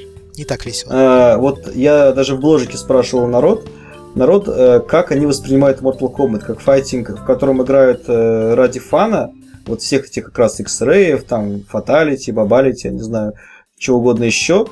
Не 0.40 0.47
так 0.47 0.64
весело. 0.64 0.90
А, 0.94 1.37
вот 1.37 1.76
я 1.76 2.12
даже 2.12 2.35
в 2.35 2.40
бложике 2.40 2.78
спрашивал 2.78 3.26
народ, 3.26 3.68
народ, 4.14 4.49
э, 4.49 4.80
как 4.80 5.12
они 5.12 5.26
воспринимают 5.26 5.82
Mortal 5.82 6.11
Kombat, 6.11 6.38
как 6.38 6.61
файтинг, 6.61 7.11
в 7.11 7.25
котором 7.26 7.62
играют 7.62 8.04
э, 8.09 8.54
ради 8.54 8.80
фана, 8.80 9.32
вот 9.66 9.82
всех 9.82 10.06
этих 10.06 10.25
как 10.25 10.38
раз 10.38 10.59
X-Ray, 10.59 11.20
там, 11.28 11.56
Fatality, 11.70 12.28
Babality, 12.28 12.85
я 12.85 12.90
не 12.92 13.02
знаю, 13.02 13.35
чего 13.76 13.99
угодно 13.99 14.25
еще, 14.25 14.66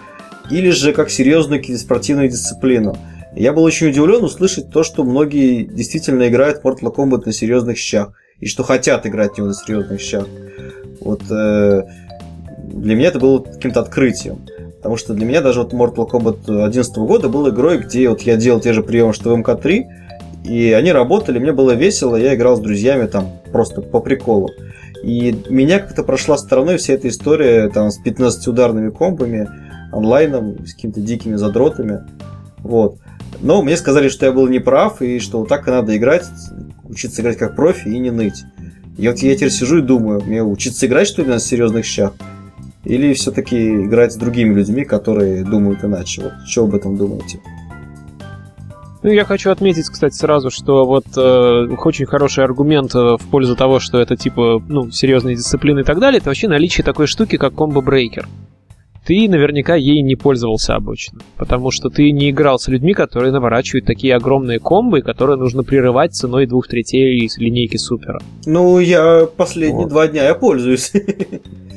или 0.51 0.71
же 0.71 0.95
как 0.95 1.11
серьезную 1.11 1.63
спортивную 1.77 2.31
дисциплину. 2.31 2.97
Я 3.37 3.53
был 3.53 3.65
очень 3.65 3.89
удивлен 3.89 4.25
услышать 4.25 4.71
то, 4.71 4.83
что 4.83 5.05
многие 5.05 5.65
действительно 5.65 6.29
играют 6.29 6.63
в 6.63 6.65
Mortal 6.65 6.95
Kombat 6.95 7.25
на 7.27 7.33
серьезных 7.35 7.77
щах, 7.77 8.15
и 8.41 8.47
что 8.47 8.63
хотят 8.63 9.07
играть 9.07 9.35
в 9.35 9.37
него 9.37 9.49
на 9.49 9.55
серьезных 9.55 10.01
щах. 10.01 10.25
Вот 11.03 11.21
э, 11.31 11.83
для 12.73 12.95
меня 12.95 13.09
это 13.09 13.19
было 13.19 13.41
каким-то 13.41 13.81
открытием. 13.81 14.47
Потому 14.79 14.97
что 14.97 15.13
для 15.15 15.27
меня 15.27 15.41
даже 15.41 15.63
вот 15.63 15.73
Mortal 15.73 16.09
Kombat 16.09 16.45
2011 16.47 16.97
года 16.99 17.29
был 17.29 17.49
игрой, 17.49 17.79
где 17.79 18.09
вот 18.09 18.23
я 18.23 18.37
делал 18.37 18.61
те 18.61 18.73
же 18.73 18.83
приемы, 18.83 19.13
что 19.13 19.35
в 19.35 19.39
МК-3, 19.39 19.85
и 20.45 20.73
они 20.73 20.93
работали, 20.93 21.39
мне 21.39 21.53
было 21.53 21.73
весело, 21.73 22.17
я 22.17 22.35
играл 22.35 22.57
с 22.57 22.61
друзьями 22.61 23.07
там 23.07 23.29
просто 23.53 23.83
по 23.83 24.01
приколу. 24.01 24.51
И 25.03 25.37
меня 25.49 25.79
как-то 25.81 26.03
прошла 26.03 26.39
стороной 26.39 26.77
вся 26.77 26.95
эта 26.95 27.09
история 27.09 27.69
там 27.69 27.91
с 27.91 28.01
15-ударными 28.05 28.91
комбами, 28.91 29.49
онлайном, 29.93 30.67
с 30.67 30.75
какими-то 30.75 31.01
дикими 31.01 31.37
задротами. 31.37 32.05
Вот. 32.59 32.99
Но 33.41 33.63
мне 33.63 33.77
сказали, 33.77 34.09
что 34.09 34.27
я 34.27 34.33
был 34.33 34.49
неправ, 34.49 35.03
и 35.03 35.19
что 35.19 35.41
вот 35.41 35.49
так 35.49 35.69
и 35.69 35.71
надо 35.71 35.97
играть, 35.97 36.25
учиться 36.85 37.23
играть 37.23 37.37
как 37.37 37.55
профи 37.55 37.89
и 37.89 37.99
не 37.99 38.11
ныть. 38.11 38.45
И 38.97 39.07
вот 39.07 39.19
я 39.19 39.35
теперь 39.37 39.51
сижу 39.51 39.79
и 39.79 39.83
думаю, 39.83 40.23
мне 40.25 40.43
учиться 40.43 40.87
играть, 40.87 41.07
что 41.07 41.23
ли, 41.23 41.29
на 41.29 41.39
серьезных 41.39 41.85
щах? 41.85 42.15
Или 42.85 43.13
все-таки 43.15 43.85
играть 43.85 44.13
с 44.13 44.17
другими 44.17 44.55
людьми, 44.55 44.85
которые 44.85 45.45
думают 45.45 45.85
иначе? 45.85 46.23
Вот 46.23 46.33
что 46.47 46.65
об 46.65 46.75
этом 46.75 46.97
думаете? 46.97 47.41
Ну, 49.03 49.11
я 49.11 49.25
хочу 49.25 49.51
отметить, 49.51 49.89
кстати, 49.89 50.15
сразу, 50.15 50.51
что 50.51 50.85
вот 50.85 51.05
э, 51.17 51.21
очень 51.85 52.07
хороший 52.07 52.43
аргумент 52.43 52.95
э, 52.95 53.17
в 53.17 53.31
пользу 53.31 53.55
того, 53.55 53.79
что 53.79 54.01
это 54.01 54.17
типа, 54.17 54.61
ну, 54.67 54.91
серьезные 54.91 55.37
дисциплины 55.37 55.81
и 55.81 55.85
так 55.85 56.01
далее, 56.01 56.19
это 56.19 56.31
вообще 56.31 56.49
наличие 56.49 56.85
такой 56.85 57.07
штуки, 57.07 57.37
как 57.37 57.53
комбо-брейкер. 57.55 58.27
Ты 59.07 59.29
наверняка 59.29 59.77
ей 59.77 60.03
не 60.03 60.17
пользовался 60.17 60.75
обычно, 60.75 61.21
потому 61.37 61.71
что 61.71 61.89
ты 61.91 62.11
не 62.11 62.31
играл 62.31 62.59
с 62.59 62.69
людьми, 62.69 62.93
которые 62.93 63.33
наворачивают 63.33 63.87
такие 63.87 64.15
огромные 64.15 64.59
комбы, 64.59 65.01
которые 65.01 65.39
нужно 65.39 65.63
прерывать 65.63 66.15
ценой 66.15 66.47
двух 66.47 66.67
третей 66.67 67.25
из 67.25 67.39
линейки 67.39 67.77
супера. 67.77 68.21
Ну, 68.45 68.81
я 68.81 69.27
последние 69.35 69.85
Вот. 69.85 69.89
два 69.91 70.09
дня 70.09 70.25
я 70.25 70.35
пользуюсь. 70.35 70.93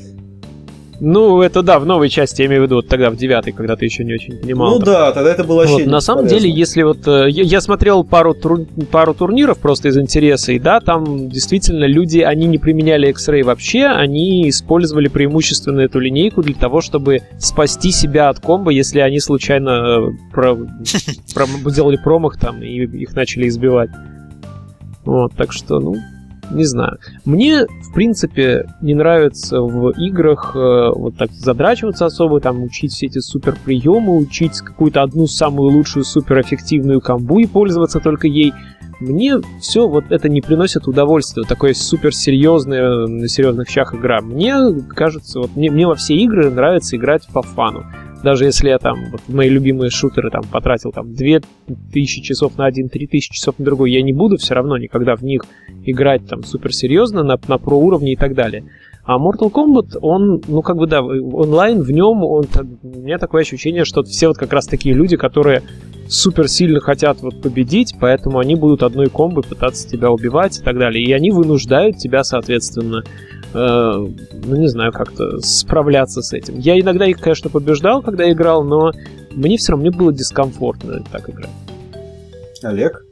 Ну, 1.03 1.41
это 1.41 1.63
да, 1.63 1.79
в 1.79 1.85
новой 1.87 2.09
части, 2.09 2.43
я 2.43 2.47
имею 2.47 2.61
в 2.61 2.65
виду, 2.65 2.75
вот 2.75 2.87
тогда 2.87 3.09
в 3.09 3.15
девятой, 3.15 3.53
когда 3.53 3.75
ты 3.75 3.85
еще 3.85 4.03
не 4.03 4.13
очень 4.13 4.37
понимал. 4.37 4.69
Ну 4.69 4.75
там. 4.75 4.85
да, 4.85 5.11
тогда 5.11 5.31
это 5.31 5.43
было 5.43 5.61
вообще 5.61 5.73
Вот, 5.73 5.85
на 5.87 5.99
самом 5.99 6.27
деле, 6.27 6.47
если 6.47 6.83
вот 6.83 7.07
э, 7.07 7.25
я, 7.27 7.41
я 7.41 7.59
смотрел 7.59 8.03
пару, 8.03 8.35
тур- 8.35 8.67
пару 8.91 9.15
турниров 9.15 9.57
просто 9.57 9.87
из 9.87 9.97
интереса, 9.97 10.51
и 10.51 10.59
да, 10.59 10.79
там 10.79 11.27
действительно 11.27 11.85
люди, 11.85 12.19
они 12.19 12.45
не 12.45 12.59
применяли 12.59 13.09
X-Ray 13.09 13.43
вообще, 13.43 13.85
они 13.87 14.47
использовали 14.47 15.07
преимущественно 15.07 15.79
эту 15.79 15.97
линейку 15.97 16.43
для 16.43 16.53
того, 16.53 16.81
чтобы 16.81 17.21
спасти 17.39 17.91
себя 17.91 18.29
от 18.29 18.39
комбо, 18.39 18.69
если 18.69 18.99
они 18.99 19.19
случайно 19.19 19.69
э, 19.69 20.09
про- 20.31 20.55
про- 21.33 21.69
сделали 21.71 21.97
промах 21.97 22.37
там 22.37 22.61
и 22.61 22.67
их 22.85 23.15
начали 23.15 23.47
избивать. 23.47 23.89
Вот, 25.03 25.33
так 25.35 25.51
что, 25.51 25.79
ну, 25.79 25.95
не 26.51 26.65
знаю. 26.65 26.97
Мне, 27.25 27.65
в 27.65 27.93
принципе, 27.93 28.67
не 28.81 28.93
нравится 28.93 29.61
в 29.61 29.91
играх 29.91 30.55
э, 30.55 30.89
вот 30.93 31.15
так 31.17 31.31
задрачиваться 31.31 32.05
особо, 32.05 32.39
там, 32.39 32.63
учить 32.63 32.91
все 32.91 33.07
эти 33.07 33.19
супер 33.19 33.55
приемы, 33.63 34.17
учить 34.17 34.57
какую-то 34.59 35.01
одну 35.01 35.27
самую 35.27 35.71
лучшую 35.71 36.03
суперэффективную 36.03 37.01
камбу 37.01 37.39
и 37.39 37.45
пользоваться 37.45 37.99
только 37.99 38.27
ей. 38.27 38.53
Мне 38.99 39.39
все 39.59 39.87
вот 39.87 40.05
это 40.11 40.29
не 40.29 40.41
приносит 40.41 40.87
удовольствия, 40.87 41.43
такое 41.43 41.73
супер 41.73 42.13
серьезная, 42.13 43.07
на 43.07 43.27
серьезных 43.27 43.67
щах 43.67 43.95
игра. 43.95 44.21
Мне 44.21 44.55
кажется, 44.89 45.39
вот 45.39 45.55
мне, 45.55 45.71
мне 45.71 45.87
во 45.87 45.95
все 45.95 46.15
игры 46.15 46.51
нравится 46.51 46.97
играть 46.97 47.27
по 47.33 47.41
фану. 47.41 47.83
Даже 48.23 48.45
если 48.45 48.69
я 48.69 48.77
там, 48.77 49.11
вот 49.11 49.21
мои 49.27 49.49
любимые 49.49 49.89
шутеры 49.89 50.29
там 50.29 50.43
потратил 50.43 50.91
там 50.91 51.13
2000 51.13 52.21
часов 52.21 52.57
на 52.57 52.65
один, 52.65 52.89
3000 52.89 53.33
часов 53.33 53.55
на 53.57 53.65
другой, 53.65 53.91
я 53.91 54.01
не 54.01 54.13
буду 54.13 54.37
все 54.37 54.53
равно 54.53 54.77
никогда 54.77 55.15
в 55.15 55.23
них 55.23 55.43
играть 55.85 56.27
там 56.27 56.43
суперсерьезно 56.43 57.23
на, 57.23 57.39
на 57.47 57.57
про 57.57 57.77
уровне 57.77 58.13
и 58.13 58.15
так 58.15 58.35
далее. 58.35 58.63
А 59.03 59.17
Mortal 59.17 59.51
Kombat, 59.51 59.97
он, 60.01 60.41
ну 60.47 60.61
как 60.61 60.77
бы 60.77 60.85
да, 60.85 61.01
онлайн 61.01 61.81
в 61.81 61.91
нем, 61.91 62.23
он, 62.23 62.45
у 62.83 62.99
меня 62.99 63.17
такое 63.17 63.41
ощущение, 63.41 63.83
что 63.83 64.03
все 64.03 64.27
вот 64.27 64.37
как 64.37 64.53
раз 64.53 64.67
такие 64.67 64.93
люди, 64.93 65.17
которые 65.17 65.63
супер 66.07 66.47
сильно 66.47 66.79
хотят 66.79 67.21
вот 67.21 67.41
победить, 67.41 67.95
поэтому 67.99 68.37
они 68.37 68.55
будут 68.55 68.83
одной 68.83 69.07
комбой 69.07 69.43
пытаться 69.43 69.89
тебя 69.89 70.11
убивать 70.11 70.59
и 70.59 70.63
так 70.63 70.77
далее. 70.77 71.03
И 71.03 71.11
они 71.13 71.31
вынуждают 71.31 71.97
тебя, 71.97 72.23
соответственно, 72.23 73.03
ну 73.53 74.55
не 74.55 74.67
знаю, 74.67 74.91
как-то 74.91 75.39
справляться 75.41 76.21
с 76.21 76.33
этим. 76.33 76.57
Я 76.59 76.79
иногда 76.79 77.05
их, 77.05 77.19
конечно, 77.19 77.49
побеждал, 77.49 78.01
когда 78.01 78.29
играл, 78.31 78.63
но 78.63 78.91
мне 79.31 79.57
все 79.57 79.73
равно 79.73 79.87
мне 79.87 79.97
было 79.97 80.13
дискомфортно 80.13 81.03
так 81.11 81.29
играть. 81.29 81.49
Олег? 82.63 83.05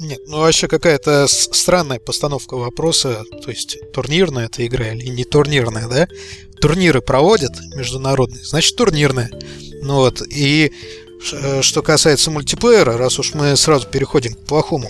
Нет, 0.00 0.20
ну 0.28 0.38
вообще 0.38 0.66
какая-то 0.66 1.26
странная 1.28 2.00
постановка 2.00 2.54
вопроса, 2.54 3.22
то 3.44 3.50
есть 3.50 3.78
турнирная 3.92 4.46
эта 4.46 4.66
игра 4.66 4.88
или 4.88 5.08
не 5.10 5.24
турнирная, 5.24 5.88
да? 5.88 6.08
Турниры 6.58 7.02
проводят 7.02 7.52
международные, 7.76 8.42
значит 8.42 8.76
турнирная. 8.76 9.30
Ну 9.82 9.96
вот, 9.96 10.22
и 10.22 10.72
э, 11.32 11.60
что 11.60 11.82
касается 11.82 12.30
мультиплеера, 12.30 12.96
раз 12.96 13.18
уж 13.18 13.34
мы 13.34 13.54
сразу 13.56 13.86
переходим 13.88 14.32
к 14.32 14.38
плохому, 14.38 14.88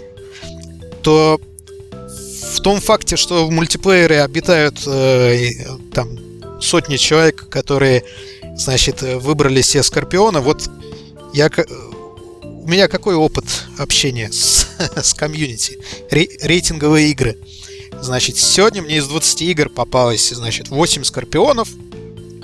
то 1.02 1.40
в 2.60 2.62
том 2.62 2.78
факте, 2.78 3.16
что 3.16 3.46
в 3.46 3.50
мультиплеере 3.50 4.22
обитают 4.22 4.82
э, 4.86 4.90
э, 4.90 5.66
там 5.94 6.18
сотни 6.60 6.98
человек, 6.98 7.48
которые, 7.48 8.04
значит, 8.54 9.02
э, 9.02 9.16
выбрали 9.16 9.62
себе 9.62 9.82
Скорпиона, 9.82 10.42
вот 10.42 10.70
я 11.32 11.50
у 12.42 12.68
меня 12.68 12.86
какой 12.88 13.14
опыт 13.14 13.46
общения 13.78 14.30
с, 14.30 14.68
с 15.02 15.14
комьюнити? 15.14 15.78
Ре- 16.10 16.28
рейтинговые 16.42 17.10
игры. 17.12 17.38
Значит, 17.98 18.36
сегодня 18.36 18.82
мне 18.82 18.98
из 18.98 19.06
20 19.06 19.40
игр 19.40 19.70
попалось, 19.70 20.28
значит, 20.28 20.68
8 20.68 21.02
Скорпионов, 21.04 21.70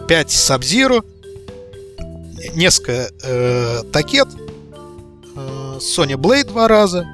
5 0.09 0.31
Сабзиру, 0.31 1.05
несколько 2.55 3.11
э, 3.23 3.83
Такет, 3.93 4.29
э, 5.37 5.79
Sony 5.79 6.15
Blade 6.15 6.45
два 6.45 6.69
раза. 6.69 7.07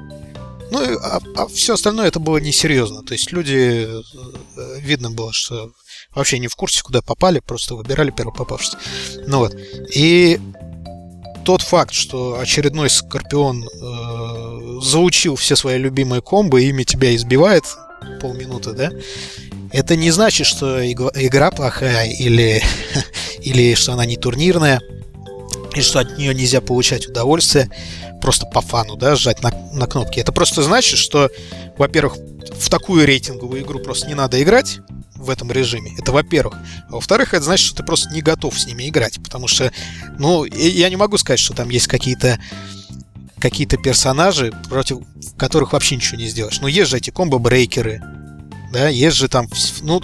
Ну, 0.73 0.81
и- 0.81 0.97
а, 1.35 1.47
все 1.53 1.75
остальное 1.75 2.07
это 2.07 2.19
было 2.19 2.37
несерьезно. 2.37 3.03
То 3.03 3.13
есть 3.13 3.31
люди, 3.31 3.87
э, 3.87 4.79
видно 4.79 5.11
было, 5.11 5.31
что 5.31 5.69
вообще 6.15 6.39
не 6.39 6.47
в 6.47 6.55
курсе, 6.55 6.81
куда 6.81 7.03
попали, 7.03 7.39
просто 7.39 7.75
выбирали 7.75 8.09
первопопавшись. 8.09 8.73
Ну 9.27 9.37
вот. 9.37 9.55
И 9.93 10.39
тот 11.45 11.61
факт, 11.61 11.93
что 11.93 12.39
очередной 12.39 12.89
Скорпион 12.89 13.63
э, 13.63 14.79
заучил 14.81 15.35
все 15.35 15.55
свои 15.55 15.77
любимые 15.77 16.23
комбо 16.23 16.59
и 16.59 16.69
ими 16.69 16.83
тебя 16.83 17.15
избивает 17.15 17.65
полминуты, 18.19 18.73
да, 18.73 18.91
это 19.71 19.95
не 19.95 20.09
значит, 20.09 20.47
что 20.47 20.83
игра 20.89 21.51
плохая 21.51 22.09
или, 22.09 22.63
или 23.41 23.75
что 23.75 23.93
она 23.93 24.05
не 24.07 24.17
турнирная, 24.17 24.81
и 25.75 25.81
что 25.81 25.99
от 25.99 26.17
нее 26.17 26.33
нельзя 26.33 26.61
получать 26.61 27.07
удовольствие 27.07 27.69
просто 28.23 28.45
по 28.45 28.61
фану, 28.61 28.95
да, 28.95 29.17
сжать 29.17 29.43
на, 29.43 29.51
на 29.73 29.85
кнопки. 29.85 30.17
Это 30.17 30.31
просто 30.31 30.63
значит, 30.63 30.97
что, 30.97 31.29
во-первых, 31.77 32.15
в 32.57 32.69
такую 32.69 33.05
рейтинговую 33.05 33.63
игру 33.63 33.79
просто 33.79 34.07
не 34.07 34.15
надо 34.15 34.41
играть 34.41 34.79
в 35.15 35.29
этом 35.29 35.51
режиме. 35.51 35.93
Это 35.99 36.13
во-первых. 36.13 36.55
А 36.87 36.93
во-вторых, 36.93 37.33
это 37.33 37.43
значит, 37.43 37.67
что 37.67 37.77
ты 37.77 37.83
просто 37.83 38.13
не 38.13 38.21
готов 38.21 38.57
с 38.57 38.65
ними 38.65 38.87
играть. 38.87 39.21
Потому 39.21 39.49
что, 39.49 39.73
ну, 40.17 40.45
я 40.45 40.89
не 40.89 40.95
могу 40.95 41.17
сказать, 41.17 41.41
что 41.41 41.53
там 41.53 41.69
есть 41.69 41.87
какие-то 41.87 42.39
какие-то 43.39 43.75
персонажи, 43.75 44.53
против 44.69 44.99
которых 45.35 45.73
вообще 45.73 45.97
ничего 45.97 46.17
не 46.17 46.27
сделаешь. 46.27 46.61
Ну, 46.61 46.67
есть 46.67 46.89
же 46.91 46.95
эти 46.95 47.09
комбо-брейкеры, 47.09 48.01
да, 48.71 48.87
есть 48.87 49.17
же 49.17 49.27
там, 49.27 49.49
ну, 49.81 50.01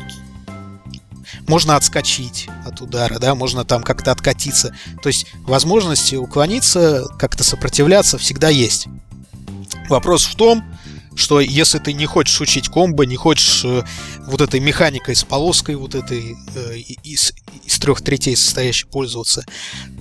можно 1.48 1.76
отскочить 1.76 2.48
от 2.66 2.82
удара, 2.82 3.20
да, 3.20 3.36
можно 3.36 3.66
там 3.66 3.84
как-то 3.84 4.12
откатиться. 4.12 4.76
То 5.02 5.10
есть 5.10 5.28
возможности 5.44 6.16
уклониться, 6.16 7.08
как-то 7.18 7.44
сопротивляться 7.44 8.18
всегда 8.18 8.50
есть. 8.50 8.88
Вопрос 9.90 10.26
в 10.26 10.36
том, 10.36 10.64
что 11.16 11.42
если 11.42 11.80
ты 11.80 11.94
не 11.94 12.06
хочешь 12.06 12.40
учить 12.40 12.70
комбо, 12.70 13.06
не 13.06 13.18
хочешь 13.18 13.66
э, 13.66 13.84
вот 14.26 14.40
этой 14.40 14.62
механикой 14.62 15.16
с 15.16 15.24
полоской 15.24 15.76
вот 15.76 15.94
этой 15.94 16.38
э, 16.56 16.78
из, 17.04 17.34
из 17.66 17.78
трех 17.80 18.02
третей 18.02 18.38
состоящей 18.38 18.88
пользоваться, 18.88 19.44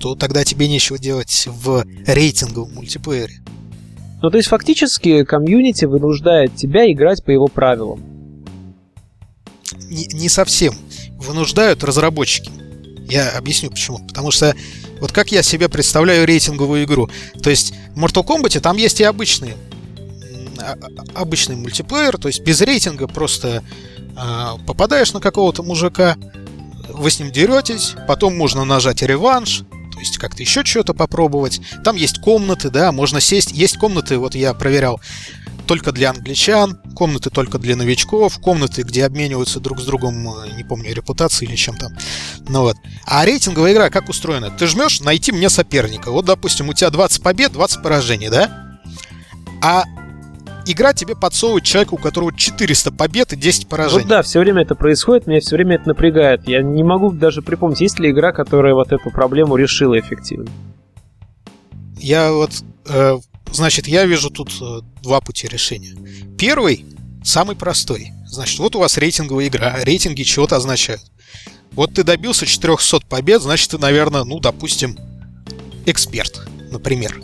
то 0.00 0.14
тогда 0.14 0.44
тебе 0.44 0.68
нечего 0.68 0.98
делать 0.98 1.48
в 1.48 1.84
рейтинговом 2.06 2.74
мультиплеере. 2.74 3.42
Ну, 4.22 4.30
то 4.30 4.36
есть, 4.36 4.48
фактически, 4.48 5.24
комьюнити 5.24 5.84
вынуждает 5.84 6.54
тебя 6.54 6.90
играть 6.90 7.24
по 7.24 7.30
его 7.30 7.48
правилам. 7.48 8.00
не, 9.90 10.06
не 10.12 10.28
совсем 10.28 10.74
вынуждают 11.18 11.84
разработчики. 11.84 12.50
Я 13.08 13.30
объясню 13.30 13.70
почему. 13.70 14.06
Потому 14.06 14.30
что 14.30 14.54
вот 15.00 15.12
как 15.12 15.30
я 15.32 15.42
себе 15.42 15.68
представляю 15.68 16.26
рейтинговую 16.26 16.84
игру. 16.84 17.08
То 17.42 17.50
есть 17.50 17.74
в 17.94 18.04
Mortal 18.04 18.26
Kombat 18.26 18.60
там 18.60 18.76
есть 18.76 19.00
и 19.00 19.04
обычные 19.04 19.56
а- 20.60 20.76
а- 20.80 21.20
обычный 21.20 21.56
мультиплеер, 21.56 22.18
то 22.18 22.28
есть 22.28 22.40
без 22.40 22.60
рейтинга 22.60 23.06
просто 23.06 23.62
а, 24.16 24.56
попадаешь 24.66 25.12
на 25.12 25.20
какого-то 25.20 25.62
мужика, 25.62 26.16
вы 26.88 27.10
с 27.10 27.20
ним 27.20 27.30
деретесь, 27.30 27.94
потом 28.08 28.36
можно 28.36 28.64
нажать 28.64 29.02
реванш, 29.02 29.62
то 29.92 30.00
есть 30.00 30.18
как-то 30.18 30.42
еще 30.42 30.64
что-то 30.64 30.94
попробовать. 30.94 31.60
Там 31.84 31.96
есть 31.96 32.20
комнаты, 32.20 32.70
да, 32.70 32.92
можно 32.92 33.20
сесть. 33.20 33.52
Есть 33.52 33.78
комнаты, 33.78 34.18
вот 34.18 34.34
я 34.34 34.54
проверял, 34.54 35.00
только 35.68 35.92
для 35.92 36.10
англичан, 36.10 36.80
комнаты 36.96 37.28
только 37.28 37.58
для 37.58 37.76
новичков, 37.76 38.38
комнаты, 38.40 38.82
где 38.82 39.04
обмениваются 39.04 39.60
друг 39.60 39.80
с 39.80 39.84
другом, 39.84 40.26
э, 40.26 40.56
не 40.56 40.64
помню, 40.64 40.94
репутацией 40.94 41.50
или 41.50 41.56
чем 41.56 41.76
там. 41.76 41.92
Ну 42.48 42.62
вот. 42.62 42.76
А 43.06 43.24
рейтинговая 43.24 43.74
игра 43.74 43.90
как 43.90 44.08
устроена? 44.08 44.50
Ты 44.50 44.66
жмешь 44.66 45.00
найти 45.00 45.30
мне 45.30 45.50
соперника. 45.50 46.10
Вот, 46.10 46.24
допустим, 46.24 46.70
у 46.70 46.72
тебя 46.72 46.88
20 46.88 47.22
побед, 47.22 47.52
20 47.52 47.82
поражений, 47.82 48.30
да? 48.30 48.80
А 49.62 49.84
игра 50.64 50.94
тебе 50.94 51.14
подсовывает 51.14 51.64
человека, 51.64 51.94
у 51.94 51.98
которого 51.98 52.34
400 52.34 52.90
побед 52.90 53.34
и 53.34 53.36
10 53.36 53.68
поражений. 53.68 54.02
Вот 54.02 54.08
да, 54.08 54.22
все 54.22 54.40
время 54.40 54.62
это 54.62 54.74
происходит, 54.74 55.26
меня 55.26 55.40
все 55.40 55.56
время 55.56 55.76
это 55.76 55.88
напрягает. 55.88 56.48
Я 56.48 56.62
не 56.62 56.82
могу 56.82 57.12
даже 57.12 57.42
припомнить, 57.42 57.82
есть 57.82 57.98
ли 57.98 58.10
игра, 58.10 58.32
которая 58.32 58.72
вот 58.72 58.90
эту 58.90 59.10
проблему 59.10 59.56
решила 59.56 60.00
эффективно. 60.00 60.50
Я 61.98 62.32
вот, 62.32 62.52
э, 62.88 63.18
значит, 63.52 63.88
я 63.88 64.04
вижу 64.04 64.30
тут 64.30 64.50
э, 64.60 64.80
два 65.02 65.20
пути 65.20 65.48
решения. 65.48 65.94
Первый, 66.36 66.84
самый 67.24 67.56
простой. 67.56 68.12
Значит, 68.26 68.58
вот 68.58 68.76
у 68.76 68.80
вас 68.80 68.96
рейтинговая 68.98 69.48
игра. 69.48 69.78
Рейтинги 69.82 70.22
чего-то 70.22 70.56
означают. 70.56 71.02
Вот 71.72 71.94
ты 71.94 72.02
добился 72.02 72.46
400 72.46 73.00
побед, 73.06 73.42
значит, 73.42 73.70
ты, 73.70 73.78
наверное, 73.78 74.24
ну, 74.24 74.40
допустим, 74.40 74.98
эксперт, 75.86 76.42
например. 76.70 77.22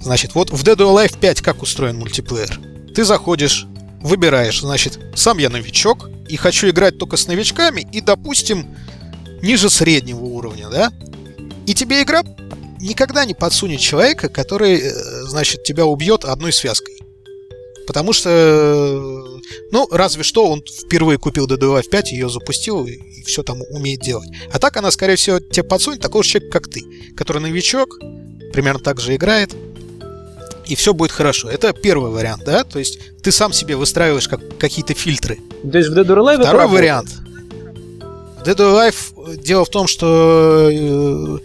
Значит, 0.00 0.34
вот 0.34 0.50
в 0.50 0.62
Dead 0.64 0.76
or 0.76 0.94
Alive 0.94 1.18
5 1.18 1.40
как 1.40 1.62
устроен 1.62 1.98
мультиплеер? 1.98 2.60
Ты 2.94 3.04
заходишь, 3.04 3.66
выбираешь, 4.00 4.60
значит, 4.60 4.98
сам 5.14 5.38
я 5.38 5.48
новичок, 5.48 6.10
и 6.28 6.36
хочу 6.36 6.68
играть 6.70 6.98
только 6.98 7.16
с 7.16 7.26
новичками, 7.26 7.86
и, 7.92 8.00
допустим, 8.00 8.74
ниже 9.42 9.70
среднего 9.70 10.24
уровня, 10.24 10.68
да? 10.68 10.92
И 11.66 11.74
тебе 11.74 12.02
игра 12.02 12.22
никогда 12.82 13.24
не 13.24 13.34
подсунет 13.34 13.80
человека, 13.80 14.28
который, 14.28 14.80
э, 14.80 15.22
значит, 15.22 15.64
тебя 15.64 15.86
убьет 15.86 16.24
одной 16.24 16.52
связкой. 16.52 16.98
Потому 17.86 18.12
что, 18.12 19.40
ну, 19.70 19.88
разве 19.90 20.22
что 20.22 20.48
он 20.48 20.62
впервые 20.62 21.18
купил 21.18 21.46
DDLive 21.46 21.88
5, 21.88 22.12
ее 22.12 22.28
запустил 22.28 22.84
и, 22.84 22.92
и 22.92 23.22
все 23.22 23.42
там 23.42 23.60
умеет 23.70 24.00
делать. 24.00 24.28
А 24.52 24.58
так 24.58 24.76
она, 24.76 24.90
скорее 24.90 25.16
всего, 25.16 25.40
тебе 25.40 25.64
подсунет 25.64 26.00
такого 26.00 26.22
же 26.22 26.30
человека, 26.30 26.52
как 26.52 26.68
ты, 26.68 26.82
который 27.16 27.42
новичок, 27.42 27.98
примерно 28.52 28.80
так 28.80 29.00
же 29.00 29.16
играет, 29.16 29.54
и 30.66 30.74
все 30.74 30.94
будет 30.94 31.10
хорошо. 31.10 31.50
Это 31.50 31.72
первый 31.72 32.10
вариант, 32.12 32.44
да? 32.44 32.64
То 32.64 32.78
есть 32.78 32.98
ты 33.22 33.32
сам 33.32 33.52
себе 33.52 33.76
выстраиваешь 33.76 34.28
как, 34.28 34.58
какие-то 34.58 34.94
фильтры. 34.94 35.38
То 35.70 35.78
есть 35.78 35.90
в 35.90 35.98
Dead 35.98 36.06
or 36.06 36.18
Alive 36.18 36.40
Второй 36.40 36.68
вариант. 36.68 37.10
Dead 38.44 38.56
or 38.56 38.74
Alive, 38.74 39.36
дело 39.38 39.64
в 39.64 39.70
том, 39.70 39.86
что 39.86 40.68
э, 40.70 41.38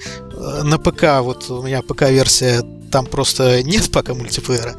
на 0.64 0.78
ПК, 0.78 1.22
вот 1.22 1.50
у 1.50 1.62
меня 1.62 1.82
ПК-версия, 1.82 2.64
там 2.92 3.06
просто 3.06 3.64
нет 3.64 3.92
пока 3.94 4.14
мультиплеера. 4.14 4.76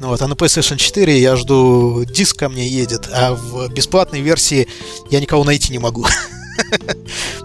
Ну 0.00 0.08
вот, 0.08 0.20
а 0.22 0.28
на 0.28 0.34
PlayStation 0.34 0.76
4 0.76 1.18
я 1.18 1.36
жду, 1.36 2.04
диск 2.04 2.38
ко 2.38 2.48
мне 2.48 2.66
едет, 2.66 3.08
а 3.12 3.34
в 3.34 3.68
бесплатной 3.72 4.20
версии 4.20 4.68
я 5.10 5.20
никого 5.20 5.44
найти 5.44 5.72
не 5.72 5.78
могу. 5.78 6.06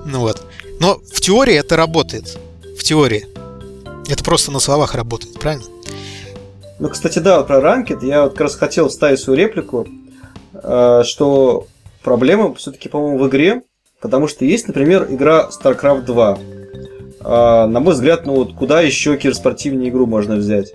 Ну 0.05 0.19
вот. 0.19 0.41
Но 0.79 1.01
в 1.11 1.21
теории 1.21 1.55
это 1.55 1.75
работает. 1.75 2.37
В 2.77 2.83
теории. 2.83 3.27
Это 4.09 4.23
просто 4.23 4.51
на 4.51 4.59
словах 4.59 4.95
работает, 4.95 5.39
правильно? 5.39 5.65
Ну, 6.79 6.89
кстати, 6.89 7.19
да, 7.19 7.43
про 7.43 7.59
ранкет 7.59 8.03
я 8.03 8.23
вот 8.23 8.33
как 8.33 8.41
раз 8.41 8.55
хотел 8.55 8.87
вставить 8.87 9.19
свою 9.19 9.37
реплику, 9.37 9.87
э, 10.53 11.01
что 11.03 11.67
проблема 12.03 12.53
все-таки, 12.55 12.87
по-моему, 12.87 13.17
в 13.17 13.27
игре, 13.27 13.63
потому 13.99 14.27
что 14.27 14.45
есть, 14.45 14.67
например, 14.67 15.07
игра 15.09 15.49
StarCraft 15.49 16.03
2. 16.05 16.39
Э, 17.19 17.65
на 17.65 17.79
мой 17.79 17.93
взгляд, 17.93 18.25
ну 18.25 18.35
вот 18.35 18.53
куда 18.53 18.81
еще 18.81 19.17
киберспортивнее 19.17 19.89
игру 19.89 20.05
можно 20.05 20.35
взять? 20.35 20.73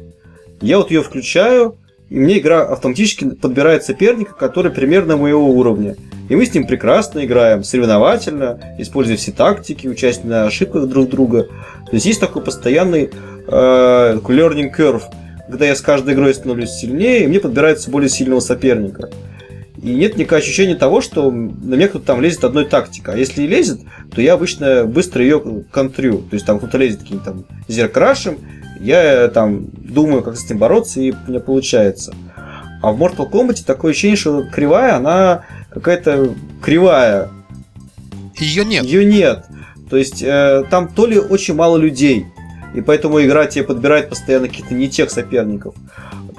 Я 0.61 0.79
вот 0.79 0.91
ее 0.91 1.03
включаю, 1.03 1.77
и 2.09 2.19
мне 2.19 2.39
игра 2.39 2.63
автоматически 2.63 3.31
подбирает 3.31 3.85
соперника, 3.85 4.35
который 4.35 4.71
примерно 4.71 5.17
моего 5.17 5.49
уровня. 5.49 5.97
И 6.29 6.37
мы 6.37 6.47
с 6.47 6.55
ним 6.55 6.67
прекрасно 6.67 7.25
играем, 7.25 7.65
соревновательно, 7.65 8.61
используя 8.79 9.17
все 9.17 9.33
тактики, 9.33 9.87
участие 9.89 10.27
на 10.27 10.47
ошибках 10.47 10.89
друг 10.89 11.09
друга. 11.09 11.45
То 11.87 11.93
есть 11.93 12.07
есть 12.07 12.21
такой 12.21 12.43
постоянный 12.43 13.11
э, 13.47 14.19
learning 14.23 14.71
curve– 14.77 15.03
когда 15.53 15.67
я 15.67 15.77
с 15.77 15.83
каждой 15.83 16.15
игрой 16.15 16.33
становлюсь 16.33 16.71
сильнее, 16.71 17.25
и 17.25 17.27
мне 17.27 17.39
подбирается 17.39 17.91
более 17.91 18.09
сильного 18.09 18.41
соперника. 18.41 19.11
И 19.83 19.95
нет 19.95 20.17
никакого 20.17 20.41
ощущения 20.41 20.77
того, 20.77 21.01
что 21.01 21.31
на 21.31 21.75
меня 21.75 21.89
кто-то 21.89 22.07
там 22.07 22.21
лезет 22.21 22.45
одной 22.45 22.67
тактикой. 22.67 23.15
А 23.15 23.19
если 23.19 23.43
и 23.43 23.49
лезет, 23.49 23.81
то 24.15 24.23
я 24.23 24.35
обычно 24.35 24.85
быстро 24.85 25.23
ее 25.23 25.41
контрю. 25.73 26.19
То 26.19 26.35
есть 26.35 26.47
там 26.47 26.59
кто-то 26.59 26.79
лезет 26.79 27.01
каким-то 27.01 27.25
там 27.25 27.45
зеркрашем, 27.67 28.39
я 28.79 29.29
там 29.29 29.67
думаю, 29.73 30.23
как 30.23 30.37
с 30.37 30.45
этим 30.45 30.59
бороться, 30.59 31.01
и 31.01 31.11
у 31.11 31.31
меня 31.31 31.41
получается. 31.41 32.15
А 32.81 32.93
в 32.93 33.01
Mortal 33.01 33.31
Kombat 33.31 33.65
такое 33.65 33.91
ощущение, 33.91 34.17
что 34.17 34.45
кривая, 34.45 34.97
она 34.97 35.45
какая-то 35.71 36.35
кривая. 36.61 37.31
Ее 38.39 38.65
нет. 38.65 38.85
Ее 38.85 39.05
нет. 39.05 39.47
То 39.89 39.97
есть 39.97 40.23
э, 40.23 40.65
там 40.71 40.89
то 40.89 41.07
ли 41.07 41.19
очень 41.19 41.55
мало 41.55 41.77
людей, 41.77 42.27
и 42.75 42.81
поэтому 42.81 43.23
игра 43.23 43.47
тебе 43.47 43.65
подбирает 43.65 44.09
постоянно 44.09 44.49
каких-то 44.49 44.75
не 44.75 44.89
тех 44.89 45.11
соперников. 45.11 45.75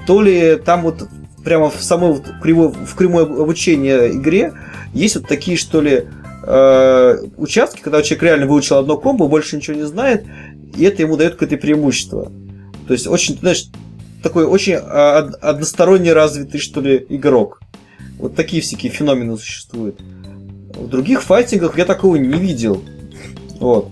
То 0.06 0.20
ли 0.20 0.56
там 0.56 0.82
вот 0.82 1.08
прямо 1.44 1.70
в 1.70 1.82
самой 1.82 2.20
кривой, 2.42 2.68
в 2.68 2.96
прямое 2.96 3.24
обучение 3.24 4.12
игре 4.12 4.54
есть 4.92 5.16
вот 5.16 5.28
такие, 5.28 5.56
что 5.56 5.80
ли, 5.80 6.04
э, 6.42 7.16
участки, 7.36 7.80
когда 7.80 8.02
человек 8.02 8.22
реально 8.22 8.46
выучил 8.46 8.76
одно 8.76 8.96
комбо, 8.96 9.28
больше 9.28 9.56
ничего 9.56 9.76
не 9.76 9.86
знает, 9.86 10.24
и 10.76 10.84
это 10.84 11.02
ему 11.02 11.16
дает 11.16 11.34
какое-то 11.34 11.56
преимущество. 11.56 12.30
То 12.86 12.92
есть 12.92 13.06
очень, 13.06 13.38
знаешь, 13.38 13.66
такой 14.22 14.44
очень 14.44 14.74
односторонне 14.74 16.12
развитый, 16.12 16.60
что 16.60 16.80
ли, 16.80 17.04
игрок. 17.08 17.60
Вот 18.18 18.34
такие 18.34 18.62
всякие 18.62 18.90
феномены 18.90 19.36
существуют. 19.36 20.00
В 20.74 20.88
других 20.88 21.22
файтингах 21.22 21.78
я 21.78 21.84
такого 21.84 22.16
не 22.16 22.38
видел. 22.38 22.82
Вот. 23.60 23.88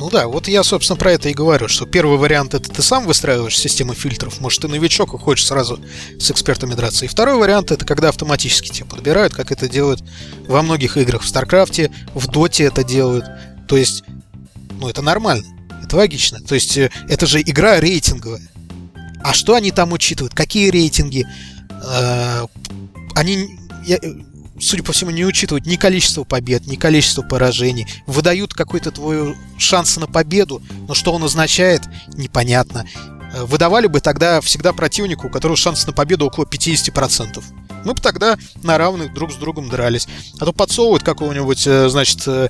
Ну 0.00 0.08
да, 0.08 0.28
вот 0.28 0.48
я, 0.48 0.64
собственно, 0.64 0.96
про 0.96 1.12
это 1.12 1.28
и 1.28 1.34
говорю, 1.34 1.68
что 1.68 1.84
первый 1.84 2.16
вариант 2.16 2.54
это 2.54 2.70
ты 2.70 2.80
сам 2.80 3.04
выстраиваешь 3.04 3.58
систему 3.58 3.92
фильтров, 3.92 4.40
может, 4.40 4.62
ты 4.62 4.68
новичок 4.68 5.12
и 5.12 5.18
хочешь 5.18 5.46
сразу 5.46 5.78
с 6.18 6.30
экспертами 6.30 6.72
драться. 6.72 7.04
И 7.04 7.08
второй 7.08 7.36
вариант 7.36 7.70
это 7.70 7.84
когда 7.84 8.08
автоматически 8.08 8.70
тебя 8.70 8.86
подбирают, 8.86 9.34
как 9.34 9.52
это 9.52 9.68
делают 9.68 10.02
во 10.48 10.62
многих 10.62 10.96
играх. 10.96 11.20
В 11.20 11.28
Старкрафте, 11.28 11.92
в 12.14 12.28
Доте 12.28 12.64
это 12.64 12.82
делают. 12.82 13.26
То 13.68 13.76
есть, 13.76 14.02
ну 14.80 14.88
это 14.88 15.02
нормально, 15.02 15.44
это 15.84 15.98
логично. 15.98 16.40
То 16.40 16.54
есть, 16.54 16.78
э, 16.78 16.90
это 17.10 17.26
же 17.26 17.42
игра 17.42 17.78
рейтинговая. 17.78 18.40
А 19.22 19.34
что 19.34 19.54
они 19.54 19.70
там 19.70 19.92
учитывают? 19.92 20.32
Какие 20.34 20.70
рейтинги? 20.70 21.26
Э, 21.84 22.46
они 23.14 23.58
судя 24.60 24.82
по 24.82 24.92
всему, 24.92 25.10
не 25.10 25.24
учитывают 25.24 25.66
ни 25.66 25.76
количество 25.76 26.24
побед, 26.24 26.66
ни 26.66 26.76
количество 26.76 27.22
поражений. 27.22 27.86
Выдают 28.06 28.54
какой-то 28.54 28.90
твой 28.90 29.36
шанс 29.58 29.96
на 29.96 30.06
победу, 30.06 30.62
но 30.86 30.94
что 30.94 31.12
он 31.12 31.24
означает, 31.24 31.82
непонятно. 32.14 32.86
Э, 33.32 33.44
выдавали 33.44 33.86
бы 33.86 34.00
тогда 34.00 34.40
всегда 34.40 34.72
противнику, 34.72 35.28
у 35.28 35.30
которого 35.30 35.56
шанс 35.56 35.86
на 35.86 35.92
победу 35.92 36.26
около 36.26 36.44
50%. 36.44 37.42
Мы 37.84 37.94
бы 37.94 38.00
тогда 38.00 38.36
на 38.62 38.76
равных 38.76 39.14
друг 39.14 39.32
с 39.32 39.36
другом 39.36 39.68
дрались. 39.70 40.06
А 40.38 40.44
то 40.44 40.52
подсовывают 40.52 41.02
какого-нибудь, 41.02 41.66
э, 41.66 41.88
значит, 41.88 42.26
э, 42.26 42.48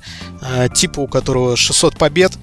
типа, 0.75 1.01
у 1.01 1.07
которого 1.07 1.55
600 1.55 1.97
побед, 1.97 2.33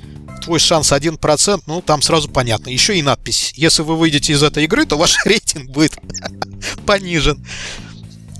твой 0.42 0.58
шанс 0.58 0.92
1%, 0.92 1.62
ну, 1.66 1.82
там 1.82 2.00
сразу 2.00 2.28
понятно. 2.30 2.70
Еще 2.70 2.98
и 2.98 3.02
надпись. 3.02 3.52
Если 3.56 3.82
вы 3.82 3.96
выйдете 3.96 4.32
из 4.32 4.42
этой 4.42 4.64
игры, 4.64 4.86
то 4.86 4.96
ваш 4.96 5.16
рейтинг 5.24 5.70
будет 5.70 5.98
понижен. 6.86 7.44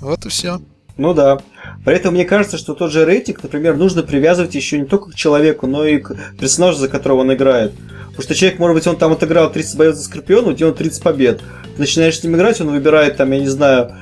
Вот 0.01 0.25
и 0.25 0.29
все. 0.29 0.61
Ну 0.99 1.13
да. 1.13 1.39
При 1.85 1.95
этом 1.95 2.13
мне 2.13 2.25
кажется, 2.25 2.57
что 2.57 2.73
тот 2.73 2.91
же 2.91 3.05
рейтинг, 3.05 3.41
например, 3.41 3.77
нужно 3.77 4.03
привязывать 4.03 4.53
еще 4.53 4.77
не 4.77 4.85
только 4.85 5.11
к 5.11 5.15
человеку, 5.15 5.65
но 5.65 5.85
и 5.85 5.97
к 5.97 6.13
персонажу, 6.37 6.77
за 6.77 6.89
которого 6.89 7.21
он 7.21 7.33
играет. 7.33 7.71
Потому 8.07 8.21
что 8.21 8.35
человек, 8.35 8.59
может 8.59 8.75
быть, 8.75 8.85
он 8.85 8.97
там 8.97 9.13
отыграл 9.13 9.49
30 9.49 9.77
боев 9.77 9.95
за 9.95 10.03
Скорпиона, 10.03 10.49
у 10.49 10.51
него 10.51 10.71
30 10.71 11.01
побед. 11.01 11.41
Начинаешь 11.77 12.19
с 12.19 12.23
ним 12.23 12.35
играть, 12.35 12.59
он 12.59 12.71
выбирает, 12.71 13.15
там, 13.15 13.31
я 13.31 13.39
не 13.39 13.47
знаю, 13.47 13.93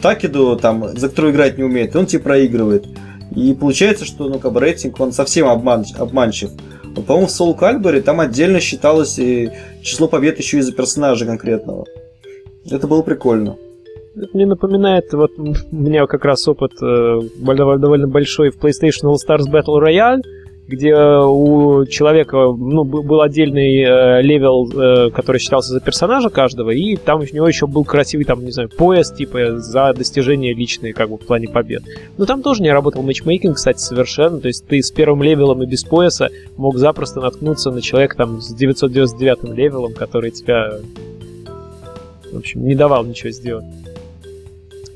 Такиду, 0.00 0.56
там, 0.56 0.96
за 0.96 1.10
которую 1.10 1.34
играть 1.34 1.58
не 1.58 1.64
умеет, 1.64 1.94
и 1.94 1.98
он 1.98 2.06
тебе 2.06 2.22
проигрывает. 2.22 2.86
И 3.34 3.52
получается, 3.52 4.06
что, 4.06 4.30
ну, 4.30 4.38
как 4.38 4.52
бы, 4.52 4.60
рейтинг, 4.60 4.98
он 4.98 5.12
совсем 5.12 5.48
обман, 5.48 5.84
обманчив. 5.98 6.52
Вот, 6.84 7.04
по-моему, 7.04 7.28
в 7.28 7.30
Soul 7.38 7.58
Calibur 7.58 8.00
там 8.00 8.20
отдельно 8.20 8.60
считалось 8.60 9.18
и 9.18 9.50
число 9.82 10.08
побед 10.08 10.38
еще 10.38 10.56
из-за 10.58 10.72
персонажа 10.72 11.26
конкретного. 11.26 11.84
Это 12.70 12.86
было 12.86 13.02
прикольно. 13.02 13.58
Мне 14.32 14.46
напоминает, 14.46 15.12
вот 15.12 15.32
у 15.38 15.76
меня 15.76 16.06
как 16.06 16.24
раз 16.24 16.48
опыт 16.48 16.72
э, 16.82 17.20
довольно 17.36 18.08
большой 18.08 18.50
в 18.50 18.58
PlayStation 18.58 19.04
All 19.04 19.16
Stars 19.16 19.44
Battle 19.50 19.78
Royale, 19.78 20.22
где 20.66 20.94
у 20.96 21.84
человека 21.84 22.36
ну, 22.36 22.84
был 22.84 23.20
отдельный 23.20 23.82
э, 23.82 24.22
level, 24.22 24.70
э, 24.72 25.10
который 25.10 25.38
считался 25.38 25.74
за 25.74 25.80
персонажа 25.80 26.30
каждого, 26.30 26.70
и 26.70 26.96
там 26.96 27.20
у 27.20 27.24
него 27.24 27.46
еще 27.46 27.66
был 27.66 27.84
красивый, 27.84 28.24
там, 28.24 28.42
не 28.42 28.52
знаю, 28.52 28.70
пояс, 28.70 29.12
типа, 29.12 29.58
за 29.58 29.92
достижения 29.92 30.54
личные, 30.54 30.94
как 30.94 31.10
бы, 31.10 31.18
в 31.18 31.26
плане 31.26 31.48
побед. 31.48 31.82
Но 32.16 32.24
там 32.24 32.42
тоже 32.42 32.62
не 32.62 32.72
работал 32.72 33.02
matchmaking, 33.02 33.56
кстати, 33.56 33.78
совершенно, 33.78 34.40
то 34.40 34.48
есть 34.48 34.66
ты 34.66 34.82
с 34.82 34.90
первым 34.90 35.22
левелом 35.22 35.62
и 35.62 35.66
без 35.66 35.84
пояса 35.84 36.30
мог 36.56 36.78
запросто 36.78 37.20
наткнуться 37.20 37.70
на 37.70 37.82
человека 37.82 38.16
там 38.16 38.40
с 38.40 38.52
999 38.54 39.54
левелом, 39.54 39.92
который 39.92 40.30
тебя, 40.30 40.72
в 42.32 42.38
общем, 42.38 42.64
не 42.64 42.74
давал 42.74 43.04
ничего 43.04 43.30
сделать. 43.30 43.66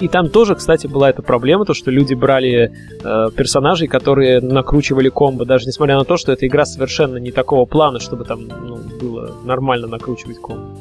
И 0.01 0.09
там 0.09 0.31
тоже, 0.31 0.55
кстати, 0.55 0.87
была 0.87 1.11
эта 1.11 1.23
проблема, 1.23 1.67
то, 1.67 1.75
что 1.75 1.91
люди 1.91 2.15
брали 2.15 2.73
э, 3.03 3.31
персонажей, 3.37 3.87
которые 3.87 4.41
накручивали 4.41 5.11
комбо, 5.11 5.45
даже 5.45 5.67
несмотря 5.67 5.99
на 5.99 6.05
то, 6.05 6.17
что 6.17 6.33
эта 6.33 6.47
игра 6.47 6.65
совершенно 6.65 7.19
не 7.19 7.31
такого 7.31 7.67
плана, 7.67 8.01
чтобы 8.01 8.25
там 8.25 8.49
ну, 8.49 8.77
было 8.77 9.37
нормально 9.45 9.87
накручивать 9.87 10.39
комбо. 10.39 10.75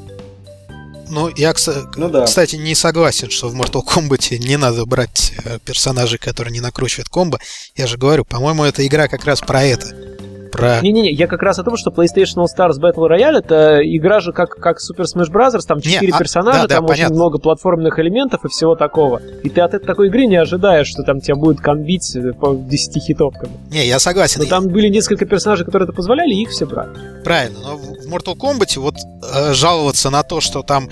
Ну, 1.09 1.29
я, 1.35 1.53
ну, 1.95 2.09
да. 2.09 2.25
кстати, 2.25 2.55
не 2.55 2.75
согласен, 2.75 3.29
что 3.29 3.49
в 3.49 3.59
Mortal 3.59 3.81
Kombat 3.83 4.37
не 4.37 4.57
надо 4.57 4.85
брать 4.85 5.33
э, 5.43 5.57
персонажей, 5.65 6.17
которые 6.17 6.53
не 6.53 6.61
накручивают 6.61 7.09
комбо. 7.09 7.39
Я 7.75 7.87
же 7.87 7.97
говорю, 7.97 8.23
по-моему, 8.25 8.63
эта 8.63 8.85
игра 8.85 9.07
как 9.07 9.25
раз 9.25 9.41
про 9.41 9.63
это 9.63 10.08
про... 10.51 10.81
Не-не-не, 10.81 11.11
я 11.11 11.27
как 11.27 11.41
раз 11.41 11.59
о 11.59 11.63
том, 11.63 11.77
что 11.77 11.91
PlayStation 11.91 12.37
All 12.37 12.45
Stars 12.45 12.79
Battle 12.79 13.09
Royale 13.09 13.39
это 13.39 13.79
игра 13.83 14.19
же 14.19 14.33
как, 14.33 14.55
как 14.55 14.77
Super 14.77 15.05
Smash 15.05 15.31
Bros., 15.31 15.59
там 15.67 15.81
4 15.81 16.07
не, 16.07 16.13
а, 16.13 16.17
персонажа, 16.17 16.63
а, 16.63 16.67
да, 16.67 16.75
там 16.75 16.85
да, 16.85 16.91
очень 16.91 17.03
понятно. 17.03 17.15
много 17.15 17.39
платформенных 17.39 17.99
элементов 17.99 18.45
и 18.45 18.47
всего 18.49 18.75
такого. 18.75 19.21
И 19.43 19.49
ты 19.49 19.61
от 19.61 19.73
этой 19.73 19.85
такой 19.85 20.07
игры 20.07 20.25
не 20.25 20.37
ожидаешь, 20.37 20.87
что 20.87 21.03
там 21.03 21.21
тебя 21.21 21.35
будет 21.35 21.59
комбить 21.59 22.17
по 22.39 22.55
10 22.55 23.03
хитовкам. 23.03 23.49
Не, 23.71 23.87
я 23.87 23.99
согласен. 23.99 24.41
Но 24.41 24.47
там 24.47 24.67
были 24.67 24.89
несколько 24.89 25.25
персонажей, 25.25 25.65
которые 25.65 25.85
это 25.85 25.93
позволяли, 25.93 26.33
и 26.33 26.43
их 26.43 26.49
все 26.49 26.65
брали. 26.65 26.91
Правильно, 27.23 27.59
но 27.59 27.77
в 27.77 28.13
Mortal 28.13 28.35
Kombat 28.35 28.79
вот 28.79 28.95
э, 28.95 29.53
жаловаться 29.53 30.09
на 30.09 30.23
то, 30.23 30.41
что 30.41 30.63
там 30.63 30.89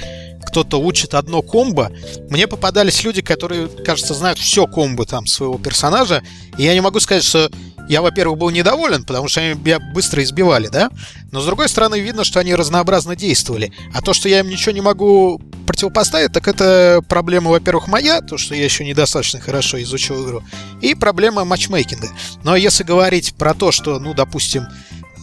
кто-то 0.47 0.79
учит 0.79 1.13
одно 1.13 1.41
комбо. 1.41 1.91
Мне 2.29 2.47
попадались 2.47 3.03
люди, 3.03 3.21
которые, 3.21 3.67
кажется, 3.67 4.13
знают 4.13 4.39
все 4.39 4.65
комбо 4.65 5.05
там 5.05 5.27
своего 5.27 5.57
персонажа. 5.57 6.23
И 6.57 6.63
я 6.63 6.73
не 6.73 6.81
могу 6.81 6.99
сказать, 6.99 7.23
что 7.23 7.49
я, 7.87 8.01
во-первых, 8.01 8.37
был 8.37 8.49
недоволен, 8.49 9.03
потому 9.03 9.27
что 9.27 9.41
они 9.41 9.59
меня 9.59 9.79
быстро 9.79 10.23
избивали, 10.23 10.67
да? 10.67 10.89
Но, 11.31 11.41
с 11.41 11.45
другой 11.45 11.69
стороны, 11.69 11.99
видно, 11.99 12.23
что 12.23 12.39
они 12.39 12.55
разнообразно 12.55 13.15
действовали. 13.15 13.71
А 13.93 14.01
то, 14.01 14.13
что 14.13 14.29
я 14.29 14.39
им 14.39 14.49
ничего 14.49 14.73
не 14.73 14.81
могу 14.81 15.39
противопоставить, 15.65 16.31
так 16.31 16.47
это 16.47 17.01
проблема, 17.07 17.51
во-первых, 17.51 17.87
моя, 17.87 18.21
то, 18.21 18.37
что 18.37 18.55
я 18.55 18.63
еще 18.63 18.83
недостаточно 18.85 19.39
хорошо 19.39 19.81
изучил 19.81 20.25
игру, 20.25 20.43
и 20.81 20.95
проблема 20.95 21.45
матчмейкинга. 21.45 22.09
Но 22.43 22.55
если 22.55 22.83
говорить 22.83 23.35
про 23.35 23.53
то, 23.53 23.71
что, 23.71 23.99
ну, 23.99 24.13
допустим, 24.13 24.65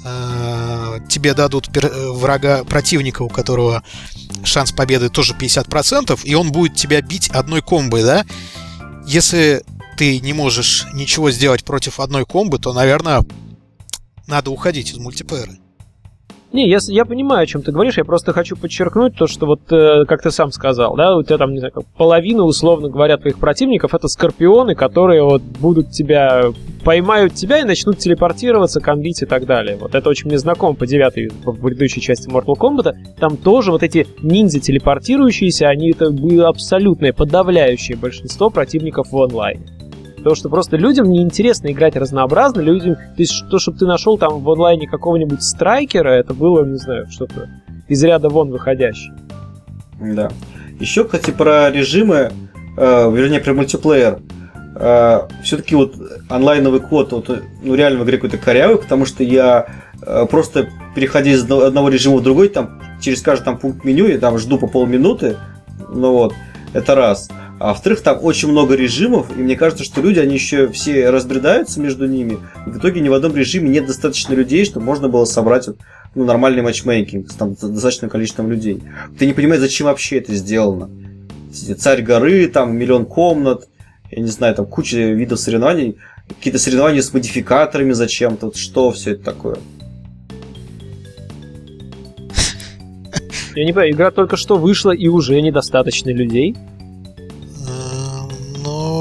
э, 0.05 1.01
тебе 1.09 1.35
дадут 1.35 1.69
врага 1.73 2.65
противника, 2.65 3.23
у 3.23 3.29
которого 3.29 3.83
шанс 4.45 4.73
победы 4.73 5.09
тоже 5.09 5.35
50%, 5.35 6.21
и 6.25 6.35
он 6.35 6.53
будет 6.53 6.77
тебя 6.77 7.01
бить 7.01 7.29
одной 7.29 7.63
комбой, 7.63 8.03
да? 8.03 8.25
Если 9.07 9.63
ты 9.97 10.21
не 10.21 10.33
можешь 10.33 10.87
ничего 10.93 11.31
сделать 11.31 11.65
против 11.65 12.01
одной 12.01 12.25
комбы, 12.25 12.59
то, 12.59 12.73
наверное, 12.73 13.25
надо 14.27 14.51
уходить 14.51 14.91
из 14.91 14.99
мультиплеера. 14.99 15.53
Не, 16.55 16.69
я, 16.69 16.79
я 16.87 17.05
понимаю, 17.05 17.43
о 17.43 17.47
чем 17.47 17.63
ты 17.63 17.73
говоришь, 17.73 17.99
я 17.99 18.05
просто 18.05 18.33
хочу 18.33 18.55
подчеркнуть 18.55 19.17
то, 19.17 19.27
что 19.27 19.45
вот, 19.45 19.63
э, 19.73 20.05
как 20.07 20.23
ты 20.23 20.31
сам 20.31 20.53
сказал, 20.53 20.95
да, 20.95 21.17
у 21.17 21.25
тебя 21.25 21.37
там, 21.37 21.53
не 21.53 21.59
знаю, 21.59 21.73
половина, 21.97 22.45
условно 22.45 22.89
говоря, 22.89 23.17
твоих 23.17 23.41
противников 23.41 23.93
это 23.93 24.07
скорпионы, 24.07 24.77
которые 24.77 25.25
вот 25.25 25.43
будут 25.43 25.91
тебя, 25.91 26.53
поймают 26.85 27.35
тебя 27.35 27.59
и 27.59 27.65
начнут 27.65 27.99
телепортироваться, 27.99 28.81
комбить 28.81 29.23
и 29.23 29.27
так 29.27 29.47
далее. 29.47 29.77
Вот 29.81 29.97
это 29.97 30.09
очень 30.09 30.29
мне 30.29 30.39
знакомо 30.39 30.77
по 30.77 30.87
девятой, 30.87 31.33
по 31.45 31.51
предыдущей 31.51 32.01
части 32.01 32.29
Mortal 32.29 32.55
Kombat. 32.57 32.95
Там 33.19 33.37
тоже 33.37 33.73
вот 33.73 33.83
эти 33.83 34.07
ниндзя 34.23 34.61
телепортирующиеся, 34.61 35.67
они 35.67 35.91
это 35.91 36.13
было 36.13 36.47
абсолютное 36.47 37.13
подавляющее 37.13 37.97
большинство 37.97 38.49
противников 38.49 39.11
в 39.11 39.21
онлайне. 39.21 39.67
Потому 40.25 40.37
что 40.37 40.49
просто 40.49 40.79
людям 40.79 41.11
неинтересно 41.11 41.71
играть 41.71 41.97
разнообразно, 41.97 42.63
людям, 42.63 42.95
то 42.95 43.19
есть 43.19 43.45
то, 43.51 43.59
чтобы 43.59 43.77
ты 43.77 43.85
нашел 43.85 44.17
там 44.17 44.43
в 44.43 44.51
онлайне 44.51 44.89
какого-нибудь 44.89 45.43
страйкера, 45.43 46.09
это 46.09 46.33
было, 46.33 46.65
не 46.65 46.79
знаю, 46.79 47.09
что-то 47.11 47.51
из 47.89 48.03
ряда 48.03 48.31
вон 48.31 48.51
выходящее. 48.51 49.15
Да. 50.01 50.31
Еще, 50.81 51.05
кстати, 51.05 51.31
про 51.31 51.71
режимы, 51.71 52.33
э, 52.79 53.13
вернее, 53.13 53.41
про 53.41 53.53
мультиплеер. 53.53 54.21
Э, 54.77 55.29
все-таки 55.43 55.75
вот 55.75 55.95
онлайновый 56.31 56.81
код, 56.81 57.13
вот, 57.13 57.43
ну 57.63 57.75
реально 57.75 58.01
в 58.01 58.05
игре 58.05 58.17
какой-то 58.17 58.39
корявый, 58.39 58.79
потому 58.79 59.05
что 59.05 59.23
я 59.23 59.67
э, 60.01 60.25
просто 60.25 60.71
переходя 60.95 61.33
из 61.33 61.45
одного 61.45 61.91
режима 61.91 62.17
в 62.17 62.23
другой, 62.23 62.49
там 62.49 62.81
через 62.99 63.21
каждый 63.21 63.45
там 63.45 63.59
пункт 63.59 63.85
меню, 63.85 64.07
я 64.07 64.19
там 64.19 64.39
жду 64.39 64.57
по 64.59 64.69
полминуты, 64.69 65.37
ну 65.91 66.15
вот, 66.15 66.33
это 66.73 66.95
раз. 66.95 67.29
А 67.65 67.69
во-вторых, 67.69 68.03
там 68.03 68.19
очень 68.23 68.51
много 68.51 68.75
режимов, 68.75 69.35
и 69.35 69.41
мне 69.41 69.57
кажется, 69.57 69.85
что 69.85 70.03
люди, 70.03 70.19
они 70.19 70.35
еще 70.35 70.69
все 70.69 71.09
разбредаются 71.09 71.81
между 71.81 72.07
ними, 72.07 72.37
и 72.67 72.69
в 72.71 72.77
итоге 72.77 73.01
ни 73.01 73.09
в 73.09 73.15
одном 73.15 73.35
режиме 73.35 73.71
нет 73.71 73.87
достаточно 73.87 74.35
людей, 74.35 74.67
чтобы 74.67 74.85
можно 74.85 75.09
было 75.09 75.25
собрать 75.25 75.71
ну, 76.15 76.27
нормальный 76.27 76.61
матчмейкинг 76.61 77.31
с 77.31 77.35
там, 77.35 77.55
достаточным 77.55 78.11
количеством 78.11 78.51
людей. 78.51 78.83
Ты 79.19 79.25
не 79.25 79.33
понимаешь, 79.33 79.63
зачем 79.63 79.87
вообще 79.87 80.19
это 80.19 80.35
сделано. 80.35 80.91
Царь 81.79 82.03
горы, 82.03 82.49
там 82.49 82.77
миллион 82.77 83.07
комнат, 83.07 83.67
я 84.11 84.21
не 84.21 84.29
знаю, 84.29 84.55
там 84.55 84.67
куча 84.67 84.99
видов 84.99 85.41
соревнований, 85.41 85.97
какие-то 86.29 86.59
соревнования 86.59 87.01
с 87.01 87.15
модификаторами 87.15 87.93
зачем-то, 87.93 88.45
вот 88.49 88.57
что 88.57 88.91
все 88.91 89.13
это 89.13 89.25
такое? 89.25 89.57
Я 93.55 93.65
не 93.65 93.73
понимаю, 93.73 93.93
игра 93.93 94.11
только 94.11 94.37
что 94.37 94.59
вышла 94.59 94.91
и 94.91 95.09
уже 95.09 95.41
недостаточно 95.41 96.11
людей. 96.11 96.55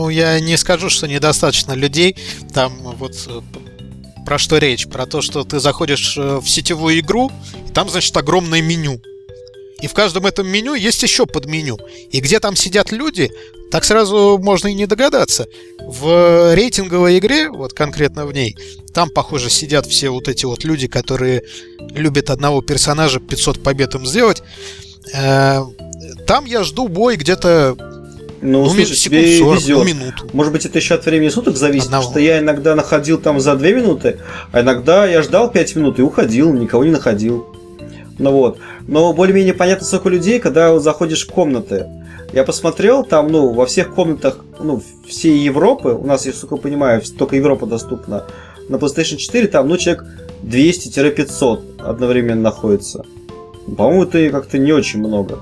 Ну, 0.03 0.09
я 0.09 0.37
не 0.41 0.57
скажу, 0.57 0.89
что 0.89 1.07
недостаточно 1.07 1.71
людей. 1.71 2.17
Там 2.53 2.73
вот 2.99 3.13
э, 3.27 3.39
про 4.25 4.37
что 4.37 4.57
речь? 4.57 4.85
Про 4.85 5.05
то, 5.05 5.21
что 5.21 5.45
ты 5.45 5.61
заходишь 5.61 6.17
э, 6.17 6.41
в 6.43 6.49
сетевую 6.49 6.99
игру, 6.99 7.31
и 7.65 7.71
там, 7.71 7.87
значит, 7.87 8.17
огромное 8.17 8.61
меню. 8.61 9.01
И 9.81 9.87
в 9.87 9.93
каждом 9.93 10.25
этом 10.25 10.45
меню 10.45 10.73
есть 10.73 11.01
еще 11.03 11.25
подменю. 11.25 11.77
И 12.11 12.19
где 12.19 12.41
там 12.41 12.57
сидят 12.57 12.91
люди, 12.91 13.31
так 13.71 13.85
сразу 13.85 14.37
можно 14.43 14.67
и 14.67 14.73
не 14.73 14.87
догадаться. 14.87 15.47
В 15.79 16.53
рейтинговой 16.53 17.17
игре, 17.19 17.49
вот 17.49 17.71
конкретно 17.71 18.25
в 18.25 18.33
ней, 18.33 18.57
там, 18.93 19.09
похоже, 19.09 19.49
сидят 19.49 19.85
все 19.85 20.09
вот 20.09 20.27
эти 20.27 20.43
вот 20.43 20.65
люди, 20.65 20.87
которые 20.87 21.43
любят 21.79 22.29
одного 22.29 22.61
персонажа 22.61 23.21
500 23.21 23.63
побед 23.63 23.95
им 23.95 24.05
сделать. 24.05 24.43
Э, 25.13 25.63
там 26.27 26.43
я 26.43 26.63
жду 26.63 26.89
бой 26.89 27.15
где-то 27.15 27.77
ну, 28.43 28.65
ну 28.65 28.69
слушай, 28.69 28.95
тебе 28.95 29.37
40, 29.37 29.55
везет. 29.55 29.77
Ну, 29.77 29.83
минуту. 29.85 30.29
Может 30.33 30.53
быть, 30.53 30.65
это 30.65 30.77
еще 30.77 30.95
от 30.95 31.05
времени 31.05 31.29
суток 31.29 31.57
зависит, 31.57 31.87
Одного. 31.87 32.03
что 32.03 32.19
я 32.19 32.39
иногда 32.39 32.75
находил 32.75 33.17
там 33.17 33.39
за 33.39 33.55
2 33.55 33.67
минуты, 33.69 34.19
а 34.51 34.61
иногда 34.61 35.07
я 35.07 35.23
ждал 35.23 35.49
5 35.49 35.75
минут 35.77 35.99
и 35.99 36.01
уходил, 36.01 36.53
никого 36.53 36.83
не 36.83 36.91
находил. 36.91 37.47
Ну 38.19 38.31
вот. 38.31 38.59
Но 38.87 39.13
более-менее 39.13 39.53
понятно, 39.53 39.85
сколько 39.85 40.09
людей, 40.09 40.39
когда 40.39 40.77
заходишь 40.79 41.25
в 41.25 41.31
комнаты. 41.31 41.87
Я 42.33 42.43
посмотрел, 42.43 43.03
там, 43.03 43.31
ну, 43.31 43.53
во 43.53 43.65
всех 43.65 43.93
комнатах, 43.93 44.39
ну, 44.59 44.81
всей 45.07 45.37
Европы, 45.39 45.89
у 45.89 46.05
нас, 46.05 46.25
я, 46.25 46.33
сука, 46.33 46.57
понимаю, 46.57 47.01
только 47.17 47.35
Европа 47.35 47.65
доступна, 47.65 48.25
на 48.69 48.75
PlayStation 48.75 49.17
4 49.17 49.47
там, 49.47 49.69
ну, 49.69 49.77
человек 49.77 50.05
200-500 50.43 51.81
одновременно 51.81 52.41
находится. 52.41 53.05
По-моему, 53.77 54.03
это 54.03 54.29
как-то 54.29 54.57
не 54.57 54.73
очень 54.73 54.99
много. 54.99 55.39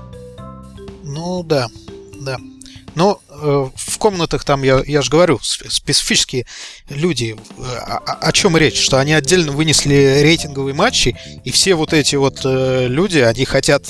Ну, 1.02 1.42
да, 1.42 1.68
да. 2.20 2.36
Но 2.94 3.20
э, 3.28 3.68
в 3.74 3.98
комнатах 3.98 4.44
там, 4.44 4.62
я, 4.62 4.82
я 4.86 5.02
же 5.02 5.10
говорю, 5.10 5.40
специфические 5.42 6.46
люди, 6.88 7.36
э, 7.58 7.62
о, 7.62 7.96
о 7.96 8.32
чем 8.32 8.56
речь, 8.56 8.80
что 8.80 8.98
они 8.98 9.14
отдельно 9.14 9.52
вынесли 9.52 10.20
рейтинговые 10.22 10.74
матчи, 10.74 11.16
и 11.44 11.50
все 11.50 11.74
вот 11.74 11.92
эти 11.92 12.16
вот 12.16 12.40
э, 12.44 12.86
люди, 12.88 13.18
они 13.18 13.44
хотят... 13.44 13.86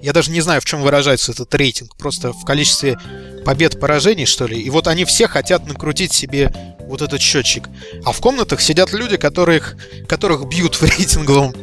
Я 0.00 0.12
даже 0.12 0.32
не 0.32 0.40
знаю, 0.40 0.60
в 0.60 0.64
чем 0.64 0.82
выражается 0.82 1.30
этот 1.30 1.54
рейтинг, 1.54 1.96
просто 1.96 2.32
в 2.32 2.44
количестве 2.44 2.98
побед, 3.44 3.78
поражений, 3.78 4.26
что 4.26 4.46
ли. 4.46 4.60
И 4.60 4.68
вот 4.68 4.88
они 4.88 5.04
все 5.04 5.28
хотят 5.28 5.66
накрутить 5.66 6.12
себе 6.12 6.52
вот 6.80 7.02
этот 7.02 7.20
счетчик. 7.20 7.68
А 8.04 8.10
в 8.10 8.20
комнатах 8.20 8.60
сидят 8.60 8.92
люди, 8.92 9.16
которых, 9.16 9.76
которых 10.08 10.48
бьют 10.48 10.74
в 10.74 10.82
рейтинговом 10.82 11.54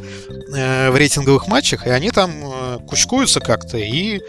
э, 0.56 0.90
в 0.90 0.96
рейтинговых 0.96 1.48
матчах, 1.48 1.86
и 1.86 1.90
они 1.90 2.12
там 2.12 2.32
э, 2.44 2.80
кучкуются 2.88 3.40
как-то 3.40 3.78
и 3.78 4.22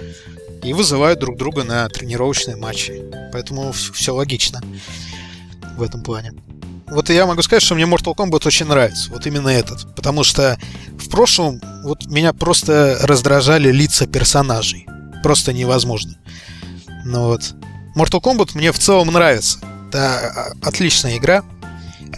и 0.62 0.72
вызывают 0.72 1.20
друг 1.20 1.36
друга 1.36 1.64
на 1.64 1.88
тренировочные 1.88 2.56
матчи. 2.56 3.02
Поэтому 3.32 3.72
все 3.72 4.14
логично 4.14 4.60
в 5.76 5.82
этом 5.82 6.02
плане. 6.02 6.32
Вот 6.90 7.08
я 7.08 7.24
могу 7.26 7.40
сказать, 7.42 7.62
что 7.62 7.76
мне 7.76 7.84
Mortal 7.84 8.16
Kombat 8.16 8.46
очень 8.46 8.66
нравится. 8.66 9.10
Вот 9.12 9.26
именно 9.26 9.48
этот. 9.48 9.94
Потому 9.94 10.24
что 10.24 10.58
в 10.98 11.08
прошлом 11.08 11.60
вот 11.84 12.06
меня 12.06 12.32
просто 12.32 12.98
раздражали 13.02 13.70
лица 13.70 14.06
персонажей. 14.06 14.86
Просто 15.22 15.52
невозможно. 15.52 16.16
Но 17.04 17.26
вот. 17.28 17.54
Mortal 17.96 18.20
Kombat 18.20 18.50
мне 18.54 18.72
в 18.72 18.78
целом 18.78 19.08
нравится. 19.08 19.58
Это 19.88 20.54
а, 20.62 20.68
отличная 20.68 21.16
игра. 21.16 21.44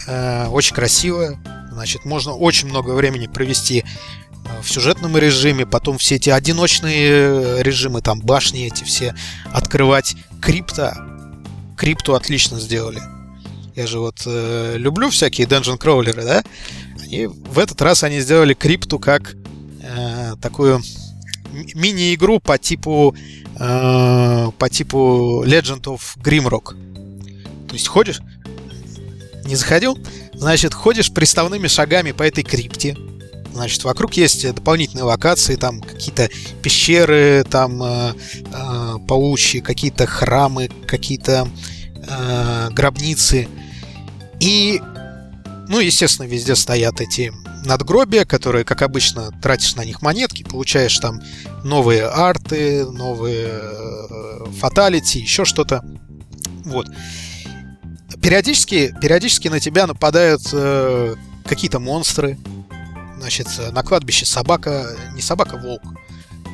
Э, 0.07 0.47
очень 0.47 0.75
красивая. 0.75 1.39
Значит, 1.71 2.05
можно 2.05 2.33
очень 2.33 2.67
много 2.67 2.91
времени 2.91 3.27
провести 3.27 3.83
в 4.61 4.69
сюжетном 4.69 5.17
режиме, 5.17 5.65
потом 5.65 5.97
все 5.97 6.15
эти 6.15 6.29
одиночные 6.29 7.09
э, 7.09 7.61
режимы, 7.61 8.01
там 8.01 8.19
башни 8.21 8.67
эти 8.67 8.83
все 8.83 9.15
открывать. 9.51 10.15
Крипта. 10.41 10.97
Крипту 11.77 12.15
отлично 12.15 12.59
сделали. 12.59 13.01
Я 13.75 13.87
же 13.87 13.99
вот 13.99 14.23
э, 14.25 14.75
люблю 14.77 15.09
всякие 15.09 15.47
dungeon 15.47 15.77
кроулеры, 15.77 16.23
да? 16.23 16.43
И 17.09 17.25
в 17.27 17.59
этот 17.59 17.81
раз 17.81 18.03
они 18.03 18.19
сделали 18.19 18.53
крипту 18.53 18.99
как 18.99 19.35
э, 19.81 20.35
такую 20.41 20.81
мини-игру 21.73 22.39
по 22.39 22.57
типу 22.57 23.15
э, 23.59 24.51
по 24.57 24.69
типу 24.69 25.43
Legend 25.45 25.83
of 25.83 26.01
Grimrock. 26.17 26.75
То 27.67 27.73
есть 27.73 27.87
ходишь, 27.87 28.21
не 29.45 29.55
заходил, 29.55 29.97
значит, 30.33 30.73
ходишь 30.73 31.11
приставными 31.11 31.67
шагами 31.67 32.11
по 32.11 32.23
этой 32.23 32.43
крипте, 32.43 32.95
Значит, 33.53 33.83
вокруг 33.83 34.15
есть 34.15 34.51
дополнительные 34.53 35.03
локации, 35.03 35.55
там 35.55 35.79
какие-то 35.79 36.29
пещеры, 36.63 37.45
там 37.49 37.81
э, 37.83 38.13
э, 38.51 38.95
паучьи, 39.07 39.61
какие-то 39.61 40.07
храмы, 40.07 40.69
какие-то 40.87 41.47
э, 41.95 42.69
гробницы. 42.71 43.47
И, 44.39 44.81
ну, 45.69 45.79
естественно, 45.79 46.25
везде 46.25 46.55
стоят 46.55 46.99
эти 46.99 47.31
надгробия, 47.63 48.25
которые, 48.25 48.65
как 48.65 48.81
обычно, 48.81 49.31
тратишь 49.41 49.75
на 49.75 49.85
них 49.85 50.01
монетки, 50.01 50.43
получаешь 50.43 50.97
там 50.97 51.21
новые 51.63 52.07
арты, 52.07 52.85
новые 52.85 53.49
э, 53.51 54.45
фаталити, 54.59 55.19
еще 55.19 55.45
что-то. 55.45 55.85
Вот. 56.65 56.87
Периодически, 58.21 58.95
периодически 58.99 59.47
на 59.47 59.59
тебя 59.59 59.85
нападают 59.85 60.41
э, 60.53 61.15
какие-то 61.45 61.79
монстры, 61.79 62.37
Значит, 63.17 63.47
на 63.71 63.83
кладбище 63.83 64.25
собака, 64.25 64.95
не 65.13 65.21
собака, 65.21 65.57
волк. 65.57 65.81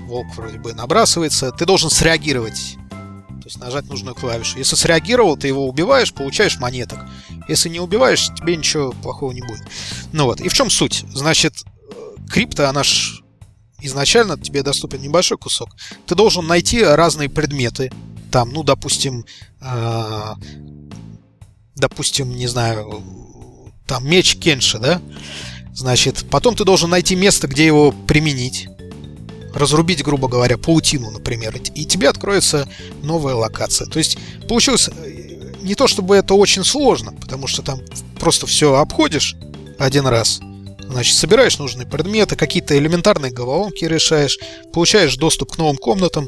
Волк 0.06 0.28
вроде 0.36 0.58
бы 0.58 0.74
набрасывается. 0.74 1.52
Ты 1.52 1.66
должен 1.66 1.90
среагировать. 1.90 2.78
То 2.90 3.46
есть 3.46 3.60
нажать 3.60 3.86
нужную 3.86 4.16
клавишу. 4.16 4.58
Если 4.58 4.76
среагировал, 4.76 5.38
ты 5.38 5.48
его 5.48 5.68
убиваешь, 5.68 6.14
получаешь 6.14 6.60
монеток. 6.60 7.00
Если 7.48 7.70
не 7.70 7.80
убиваешь, 7.80 8.28
тебе 8.36 8.56
ничего 8.56 8.92
плохого 8.92 9.32
не 9.32 9.42
будет. 9.42 9.64
Ну 10.12 10.26
вот, 10.26 10.42
и 10.42 10.50
в 10.50 10.54
чем 10.54 10.70
суть? 10.70 11.06
Значит, 11.14 11.64
крипта, 12.30 12.70
она 12.70 12.84
ж 12.84 13.22
изначально 13.82 14.38
тебе 14.38 14.64
доступен 14.64 15.02
небольшой 15.02 15.38
кусок. 15.38 15.70
Ты 16.06 16.16
должен 16.16 16.46
найти 16.46 16.84
разные 16.84 17.30
предметы. 17.30 17.92
Там, 18.32 18.52
ну, 18.52 18.64
допустим, 18.64 19.26
э, 19.62 20.34
допустим, 21.76 22.30
не 22.36 22.48
знаю, 22.48 23.04
там 23.88 24.08
меч 24.08 24.38
Кенши, 24.38 24.78
да? 24.78 25.02
Значит, 25.80 26.26
потом 26.30 26.56
ты 26.56 26.66
должен 26.66 26.90
найти 26.90 27.16
место, 27.16 27.48
где 27.48 27.66
его 27.66 27.94
применить. 28.06 28.68
Разрубить, 29.54 30.04
грубо 30.04 30.28
говоря, 30.28 30.58
паутину, 30.58 31.10
например. 31.10 31.56
И 31.74 31.86
тебе 31.86 32.10
откроется 32.10 32.68
новая 33.02 33.36
локация. 33.36 33.88
То 33.88 33.98
есть 33.98 34.18
получилось 34.50 34.90
э, 34.90 35.54
не 35.62 35.76
то 35.76 35.88
чтобы 35.88 36.18
это 36.18 36.34
очень 36.34 36.66
сложно, 36.66 37.14
потому 37.14 37.48
что 37.48 37.62
там 37.62 37.80
просто 38.20 38.46
все 38.46 38.76
обходишь 38.76 39.38
один 39.78 40.06
раз. 40.06 40.42
Значит, 40.82 41.16
собираешь 41.16 41.58
нужные 41.60 41.88
предметы, 41.88 42.36
какие-то 42.36 42.78
элементарные 42.78 43.32
головоломки 43.32 43.86
решаешь, 43.86 44.38
получаешь 44.74 45.16
доступ 45.16 45.54
к 45.54 45.58
новым 45.58 45.78
комнатам. 45.78 46.28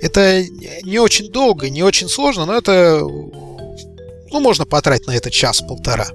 Это 0.00 0.42
не 0.84 0.98
очень 0.98 1.30
долго, 1.30 1.68
не 1.68 1.82
очень 1.82 2.08
сложно, 2.08 2.46
но 2.46 2.54
это... 2.56 3.00
Ну, 3.02 4.40
можно 4.40 4.64
потратить 4.64 5.06
на 5.06 5.12
это 5.12 5.30
час-полтора. 5.30 6.06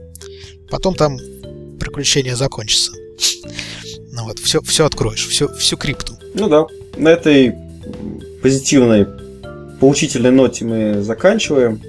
Потом 0.71 0.95
там 0.95 1.19
приключение 1.81 2.35
закончится. 2.35 2.91
Ну 4.11 4.25
вот, 4.25 4.39
все, 4.39 4.61
все 4.61 4.85
откроешь, 4.85 5.27
все, 5.27 5.47
всю 5.55 5.77
крипту. 5.77 6.13
Ну 6.33 6.47
да, 6.47 6.67
на 6.95 7.09
этой 7.09 7.55
позитивной, 8.41 9.07
поучительной 9.79 10.31
ноте 10.31 10.63
мы 10.65 11.01
заканчиваем. 11.01 11.81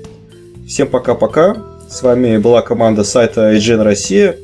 Всем 0.67 0.89
пока-пока. 0.89 1.57
С 1.91 2.03
вами 2.03 2.39
была 2.39 2.63
команда 2.63 3.05
сайта 3.05 3.55
IGN 3.55 3.83
Россия. 3.83 4.37